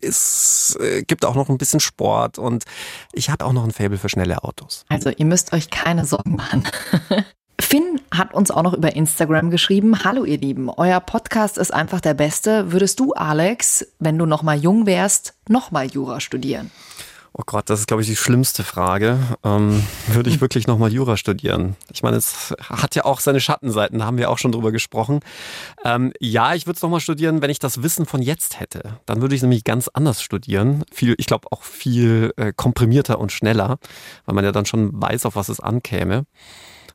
Es 0.02 0.76
äh, 0.80 1.02
gibt 1.02 1.24
auch 1.24 1.34
noch 1.34 1.48
ein 1.48 1.58
bisschen 1.58 1.80
Sport 1.80 2.38
und 2.38 2.64
ich 3.12 3.30
habe 3.30 3.44
auch 3.46 3.52
noch 3.52 3.64
ein 3.64 3.72
Faible 3.72 3.98
für 3.98 4.08
schnelle 4.08 4.44
Autos. 4.44 4.84
Also 4.88 5.10
ihr 5.10 5.24
müsst 5.24 5.52
euch 5.52 5.70
keine 5.70 6.04
Sorgen 6.04 6.36
machen. 6.36 6.64
Finn 7.62 8.00
hat 8.10 8.34
uns 8.34 8.50
auch 8.50 8.62
noch 8.62 8.74
über 8.74 8.94
Instagram 8.96 9.50
geschrieben. 9.50 10.04
Hallo 10.04 10.24
ihr 10.24 10.36
Lieben, 10.36 10.68
euer 10.68 11.00
Podcast 11.00 11.56
ist 11.56 11.72
einfach 11.72 12.00
der 12.00 12.12
beste. 12.12 12.72
Würdest 12.72 13.00
du, 13.00 13.14
Alex, 13.14 13.86
wenn 13.98 14.18
du 14.18 14.26
noch 14.26 14.42
mal 14.42 14.58
jung 14.58 14.84
wärst, 14.84 15.34
noch 15.48 15.70
mal 15.70 15.86
Jura 15.86 16.20
studieren? 16.20 16.70
Oh 17.32 17.44
Gott, 17.46 17.70
das 17.70 17.80
ist, 17.80 17.86
glaube 17.86 18.02
ich, 18.02 18.08
die 18.08 18.16
schlimmste 18.16 18.62
Frage. 18.62 19.18
Ähm, 19.42 19.82
würde 20.08 20.28
ich 20.28 20.42
wirklich 20.42 20.66
nochmal 20.66 20.92
Jura 20.92 21.16
studieren? 21.16 21.76
Ich 21.90 22.02
meine, 22.02 22.18
es 22.18 22.52
hat 22.60 22.94
ja 22.94 23.06
auch 23.06 23.20
seine 23.20 23.40
Schattenseiten, 23.40 24.00
da 24.00 24.04
haben 24.04 24.18
wir 24.18 24.28
auch 24.28 24.38
schon 24.38 24.52
drüber 24.52 24.70
gesprochen. 24.70 25.20
Ähm, 25.82 26.12
ja, 26.20 26.54
ich 26.54 26.66
würde 26.66 26.76
es 26.76 26.82
nochmal 26.82 27.00
studieren, 27.00 27.40
wenn 27.40 27.48
ich 27.48 27.60
das 27.60 27.82
Wissen 27.82 28.04
von 28.04 28.20
jetzt 28.20 28.60
hätte. 28.60 28.98
Dann 29.06 29.22
würde 29.22 29.34
ich 29.34 29.40
nämlich 29.40 29.64
ganz 29.64 29.88
anders 29.88 30.20
studieren. 30.20 30.84
Viel, 30.92 31.14
ich 31.16 31.26
glaube 31.26 31.46
auch 31.52 31.62
viel 31.62 32.34
äh, 32.36 32.52
komprimierter 32.54 33.18
und 33.18 33.32
schneller, 33.32 33.78
weil 34.26 34.34
man 34.34 34.44
ja 34.44 34.52
dann 34.52 34.66
schon 34.66 34.90
weiß, 35.00 35.24
auf 35.24 35.36
was 35.36 35.48
es 35.48 35.60
ankäme. 35.60 36.26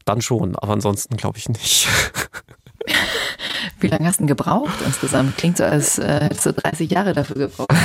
Dann 0.08 0.22
schon, 0.22 0.56
aber 0.56 0.72
ansonsten 0.72 1.18
glaube 1.18 1.38
ich 1.38 1.50
nicht. 1.50 1.90
Wie 3.80 3.88
lange 3.88 4.08
hast 4.08 4.18
du 4.18 4.22
denn 4.22 4.28
gebraucht 4.28 4.82
insgesamt? 4.86 5.38
Klingt 5.38 5.58
so, 5.58 5.64
als 5.64 6.00
äh, 6.00 6.22
hättest 6.22 6.48
du 6.48 6.54
30 6.54 6.90
Jahre 6.90 7.14
dafür 7.14 7.36
gebraucht. 7.36 7.70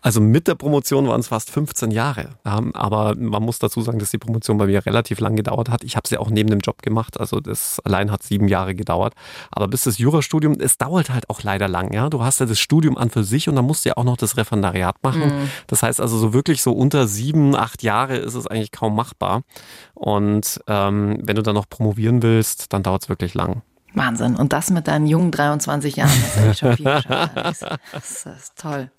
Also 0.00 0.20
mit 0.20 0.48
der 0.48 0.54
Promotion 0.54 1.06
waren 1.06 1.20
es 1.20 1.28
fast 1.28 1.50
15 1.50 1.90
Jahre. 1.90 2.30
Aber 2.42 3.14
man 3.16 3.42
muss 3.42 3.58
dazu 3.58 3.82
sagen, 3.82 3.98
dass 3.98 4.10
die 4.10 4.18
Promotion 4.18 4.58
bei 4.58 4.66
mir 4.66 4.84
relativ 4.84 5.20
lang 5.20 5.36
gedauert 5.36 5.68
hat. 5.68 5.84
Ich 5.84 5.94
habe 5.94 6.08
sie 6.08 6.16
auch 6.16 6.30
neben 6.30 6.48
dem 6.48 6.60
Job 6.60 6.82
gemacht. 6.82 7.20
Also 7.20 7.40
das 7.40 7.78
allein 7.84 8.10
hat 8.10 8.22
sieben 8.22 8.48
Jahre 8.48 8.74
gedauert. 8.74 9.14
Aber 9.50 9.68
bis 9.68 9.84
das 9.84 9.98
Jurastudium, 9.98 10.54
es 10.58 10.78
dauert 10.78 11.10
halt 11.10 11.28
auch 11.30 11.42
leider 11.42 11.68
lang. 11.68 11.92
Ja, 11.92 12.08
du 12.08 12.24
hast 12.24 12.40
ja 12.40 12.46
das 12.46 12.58
Studium 12.58 12.96
an 12.96 13.10
für 13.10 13.24
sich 13.24 13.48
und 13.48 13.56
dann 13.56 13.66
musst 13.66 13.84
du 13.84 13.90
ja 13.90 13.96
auch 13.96 14.04
noch 14.04 14.16
das 14.16 14.36
Referendariat 14.36 14.96
machen. 15.02 15.50
Das 15.66 15.82
heißt 15.82 16.00
also 16.00 16.16
so 16.18 16.32
wirklich 16.32 16.62
so 16.62 16.72
unter 16.72 17.06
sieben, 17.06 17.54
acht 17.54 17.82
Jahre 17.82 18.16
ist 18.16 18.34
es 18.34 18.46
eigentlich 18.46 18.72
kaum 18.72 18.96
machbar. 18.96 19.42
Und 19.94 20.60
ähm, 20.66 21.18
wenn 21.22 21.36
du 21.36 21.42
dann 21.42 21.54
noch 21.54 21.68
promovieren 21.68 22.22
willst, 22.22 22.72
dann 22.72 22.82
dauert 22.82 23.02
es 23.02 23.08
wirklich 23.08 23.34
lang. 23.34 23.62
Wahnsinn. 23.94 24.36
Und 24.36 24.52
das 24.52 24.70
mit 24.70 24.88
deinen 24.88 25.06
jungen 25.06 25.30
23 25.30 25.96
Jahren. 25.96 26.10
Das 26.34 26.46
ist 26.46 26.58
schon 26.58 26.76
viel 26.76 26.84
geschafft. 26.84 27.62
Das 27.92 28.26
ist 28.26 28.56
toll. 28.56 28.90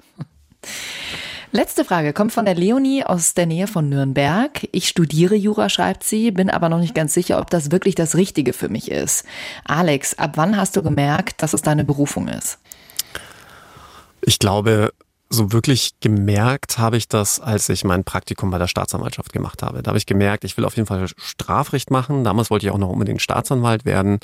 Letzte 1.56 1.86
Frage 1.86 2.14
kommt 2.14 2.32
von 2.32 2.46
der 2.46 2.56
Leonie 2.56 3.04
aus 3.04 3.36
der 3.36 3.46
Nähe 3.46 3.68
von 3.68 3.88
Nürnberg. 3.88 4.68
Ich 4.72 4.88
studiere 4.88 5.36
Jura, 5.36 5.70
schreibt 5.70 6.04
sie, 6.04 6.32
bin 6.32 6.50
aber 6.50 6.68
noch 6.68 6.80
nicht 6.80 6.96
ganz 6.96 7.14
sicher, 7.14 7.40
ob 7.40 7.51
das 7.51 7.70
wirklich 7.70 7.94
das 7.94 8.16
Richtige 8.16 8.53
für 8.53 8.70
mich 8.70 8.90
ist. 8.90 9.24
Alex, 9.64 10.18
ab 10.18 10.32
wann 10.36 10.58
hast 10.58 10.75
du 10.75 10.82
gemerkt, 10.82 11.44
dass 11.44 11.53
es 11.53 11.62
deine 11.62 11.84
Berufung 11.84 12.27
ist? 12.27 12.58
Ich 14.22 14.40
glaube, 14.40 14.94
so 15.29 15.51
wirklich 15.51 15.92
gemerkt 16.00 16.79
habe 16.79 16.98
ich 16.98 17.08
das, 17.08 17.40
als 17.40 17.70
ich 17.70 17.84
mein 17.84 18.03
Praktikum 18.03 18.50
bei 18.50 18.58
der 18.58 18.68
Staatsanwaltschaft 18.68 19.32
gemacht 19.32 19.62
habe. 19.62 19.84
Da 19.84 19.90
habe 19.90 19.98
ich 19.98 20.06
gemerkt, 20.06 20.44
ich 20.46 20.58
will 20.58 20.66
auf 20.66 20.75
jeden 20.75 20.88
Fall 20.88 21.08
Strafrecht 21.18 21.92
machen. 21.92 22.24
Damals 22.24 22.50
wollte 22.50 22.66
ich 22.66 22.72
auch 22.72 22.77
noch 22.79 22.90
unbedingt 22.90 23.22
Staatsanwalt 23.22 23.86
werden 23.86 24.20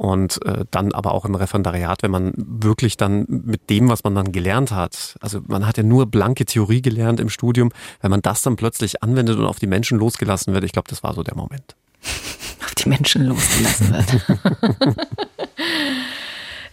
und 0.00 0.42
äh, 0.46 0.64
dann 0.70 0.92
aber 0.92 1.12
auch 1.12 1.26
im 1.26 1.34
Referendariat, 1.34 2.02
wenn 2.02 2.10
man 2.10 2.32
wirklich 2.34 2.96
dann 2.96 3.26
mit 3.28 3.68
dem, 3.68 3.90
was 3.90 4.02
man 4.02 4.14
dann 4.14 4.32
gelernt 4.32 4.72
hat, 4.72 5.18
also 5.20 5.40
man 5.46 5.66
hat 5.66 5.76
ja 5.76 5.82
nur 5.82 6.06
blanke 6.06 6.46
Theorie 6.46 6.80
gelernt 6.80 7.20
im 7.20 7.28
Studium, 7.28 7.70
wenn 8.00 8.10
man 8.10 8.22
das 8.22 8.40
dann 8.40 8.56
plötzlich 8.56 9.02
anwendet 9.02 9.38
und 9.38 9.44
auf 9.44 9.58
die 9.58 9.66
Menschen 9.66 9.98
losgelassen 9.98 10.54
wird, 10.54 10.64
ich 10.64 10.72
glaube, 10.72 10.88
das 10.88 11.02
war 11.02 11.12
so 11.12 11.22
der 11.22 11.36
Moment. 11.36 11.76
auf 12.64 12.74
die 12.76 12.88
Menschen 12.88 13.26
losgelassen 13.26 13.92
wird. 13.92 14.98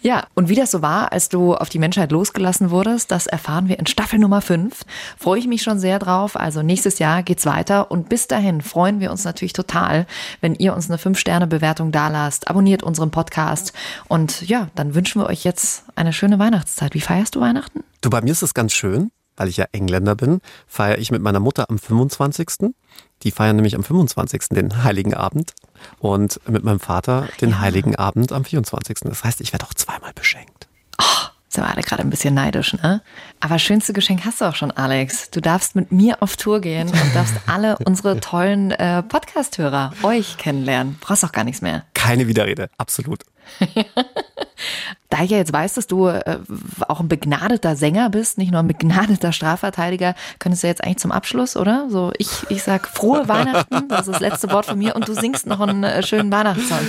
Ja, 0.02 0.28
und 0.36 0.50
wie 0.50 0.56
das 0.56 0.72
so 0.72 0.82
war, 0.82 1.12
als 1.12 1.30
du 1.30 1.56
auf 1.56 1.70
die 1.70 1.80
Menschheit 1.80 2.12
losgelassen 2.12 2.70
wurdest, 2.70 3.12
das 3.12 3.28
erfahren 3.28 3.68
wir 3.68 3.80
in 3.80 3.88
Staffel 3.88 4.20
Nummer 4.20 4.42
5. 4.42 4.84
Freue 5.18 5.40
ich 5.40 5.48
mich 5.48 5.64
schon 5.64 5.80
sehr 5.80 6.00
drauf. 6.00 6.36
Also 6.36 6.62
nächstes 6.62 7.00
Jahr 7.00 7.24
geht's 7.24 7.46
weiter 7.46 7.92
und 7.92 8.10
bis 8.10 8.28
dahin 8.28 8.62
freuen 8.62 9.00
wir 9.00 9.12
uns 9.12 9.24
natürlich 9.24 9.54
total, 9.54 10.06
wenn 10.42 10.56
ihr 10.56 10.76
uns 10.76 10.90
eine 10.90 10.98
5-Sterne-Bewertung 10.98 11.92
dalasst, 11.92 12.48
abonniert 12.48 12.84
unseren 12.84 13.12
Podcast 13.12 13.74
und 14.08 14.48
ja, 14.48 14.70
dann 14.76 14.94
wünschen 14.94 15.22
wir 15.22 15.28
euch 15.28 15.44
jetzt 15.44 15.84
eine 15.96 16.14
schöne 16.14 16.40
Weihnachtszeit. 16.40 16.94
Wie 16.94 17.02
feierst 17.02 17.36
du 17.36 17.42
Weihnachten? 17.42 17.84
Du, 18.02 18.10
bei 18.10 18.22
mir 18.22 18.32
ist 18.32 18.44
es 18.44 18.54
ganz 18.54 18.74
schön, 18.74 19.12
weil 19.36 19.48
ich 19.48 19.58
ja 19.58 19.66
Engländer 19.72 20.16
bin, 20.16 20.42
feiere 20.68 20.98
ich 20.98 21.12
mit 21.12 21.22
meiner 21.22 21.40
Mutter 21.40 21.70
am 21.70 21.80
25. 21.80 22.74
Die 23.24 23.32
feiern 23.32 23.56
nämlich 23.56 23.76
am 23.76 23.84
25. 23.84 24.50
den 24.52 24.84
Heiligen 24.84 25.14
Abend 25.14 25.54
und 26.00 26.40
mit 26.48 26.64
meinem 26.64 26.80
Vater 26.80 27.28
den 27.42 27.60
Heiligen 27.60 27.96
Abend 27.96 28.32
am 28.32 28.46
24. 28.46 29.00
Das 29.02 29.24
heißt, 29.24 29.42
ich 29.42 29.54
werde 29.54 29.66
auch 29.66 29.74
zweimal 29.74 30.14
beschenkt. 30.14 30.68
Sind 31.50 31.64
wir 31.64 31.72
alle 31.72 31.82
gerade 31.82 32.04
ein 32.04 32.10
bisschen 32.10 32.34
neidisch, 32.34 32.74
ne? 32.74 33.02
Aber 33.40 33.58
schönste 33.58 33.94
Geschenk 33.94 34.26
hast 34.26 34.42
du 34.42 34.46
auch 34.46 34.56
schon, 34.56 34.70
Alex. 34.72 35.32
Du 35.32 35.40
darfst 35.40 35.76
mit 35.76 35.92
mir 35.92 36.22
auf 36.22 36.36
Tour 36.36 36.60
gehen 36.60 36.90
und 36.90 37.16
darfst 37.16 37.36
alle 37.48 37.78
unsere 37.86 38.20
tollen 38.20 38.72
äh, 38.72 39.02
Podcast-Hörer, 39.02 39.94
euch 40.04 40.38
kennenlernen. 40.38 40.98
Brauchst 41.00 41.24
auch 41.24 41.32
gar 41.32 41.46
nichts 41.46 41.62
mehr. 41.62 41.86
Keine 41.94 42.28
Widerrede, 42.28 42.70
absolut. 42.78 43.24
Da 45.10 45.24
ich 45.24 45.32
ja 45.32 45.38
jetzt 45.38 45.54
weiß, 45.54 45.76
dass 45.76 45.88
du 45.88 46.08
äh, 46.08 46.40
auch 46.88 47.00
ein 47.00 47.08
begnadeter 47.08 47.78
Sänger 47.78 48.10
bist, 48.10 48.38
nicht 48.38 48.52
nur 48.52 48.60
ein 48.60 48.68
begnadeter 48.68 49.32
Strafverteidiger, 49.32 50.16
könntest 50.38 50.64
du 50.64 50.68
jetzt 50.68 50.84
eigentlich 50.84 50.98
zum 50.98 51.14
Abschluss, 51.14 51.56
oder? 51.56 51.88
So, 51.90 52.12
ich, 52.18 52.30
ich 52.50 52.62
sag 52.64 52.88
frohe 52.88 53.30
Weihnachten, 53.30 53.88
das 53.88 54.02
ist 54.08 54.16
das 54.16 54.20
letzte 54.20 54.52
Wort 54.52 54.66
von 54.66 54.78
mir, 54.78 54.96
und 54.98 55.08
du 55.08 55.14
singst 55.14 55.46
noch 55.48 55.62
einen 55.62 55.84
äh, 55.86 56.04
schönen 56.04 56.30
Weihnachtssong. 56.32 56.80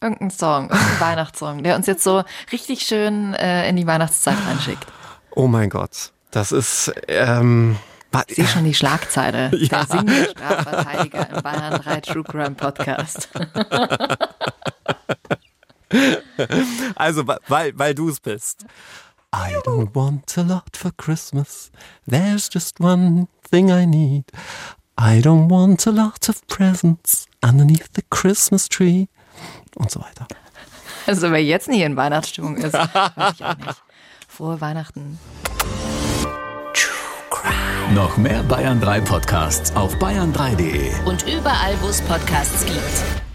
Irgendeinen 0.00 0.30
Song, 0.30 0.70
irgendeinen 0.70 1.00
Weihnachtssong, 1.00 1.62
der 1.64 1.76
uns 1.76 1.86
jetzt 1.86 2.02
so 2.02 2.22
richtig 2.50 2.80
schön 2.80 3.34
äh, 3.34 3.68
in 3.68 3.76
die 3.76 3.86
Weihnachtszeit 3.86 4.38
reinschickt. 4.48 4.86
Oh 5.34 5.46
mein 5.46 5.68
Gott, 5.68 6.12
das 6.30 6.52
ist... 6.52 6.92
Ähm, 7.08 7.76
Ich 8.28 8.36
sehe 8.36 8.46
schon 8.46 8.64
die 8.64 8.74
Schlagzeile. 8.74 9.50
Ja. 9.58 9.84
Der 9.84 9.86
singende 9.86 10.30
Strafverteidiger 10.30 11.28
im 11.30 11.42
Bayern 11.42 11.82
3 11.82 12.00
True 12.00 12.24
Crime 12.24 12.54
Podcast. 12.54 13.28
also, 16.96 17.26
weil, 17.48 17.78
weil 17.78 17.94
du 17.94 18.08
es 18.08 18.20
bist. 18.20 18.64
I 19.34 19.54
don't 19.64 19.94
want 19.94 20.36
a 20.38 20.42
lot 20.42 20.76
for 20.76 20.90
Christmas. 20.96 21.70
There's 22.06 22.48
just 22.52 22.80
one 22.80 23.28
thing 23.50 23.70
I 23.70 23.84
need. 23.84 24.24
I 24.98 25.20
don't 25.20 25.48
want 25.48 25.86
a 25.86 25.90
lot 25.90 26.28
of 26.28 26.46
presents 26.46 27.26
underneath 27.42 27.90
the 27.94 28.02
Christmas 28.10 28.68
tree. 28.68 29.08
Und 29.74 29.90
so 29.90 30.00
weiter. 30.00 30.26
Also 31.06 31.30
wer 31.30 31.42
jetzt 31.42 31.68
nicht 31.68 31.82
in 31.82 31.96
Weihnachtsstimmung 31.96 32.56
ist, 32.56 32.72
weiß 32.94 33.34
ich 33.34 33.44
auch 33.44 33.56
nicht. 33.56 33.82
Frohe 34.26 34.60
Weihnachten. 34.60 35.18
Noch 37.94 38.16
mehr 38.16 38.42
Bayern 38.42 38.80
3 38.80 39.00
Podcasts 39.02 39.74
auf 39.76 39.94
bayern3.de. 39.96 40.92
Und 41.04 41.22
überall, 41.22 41.80
wo 41.80 41.88
es 41.88 42.02
Podcasts 42.02 42.64
gibt. 42.66 43.25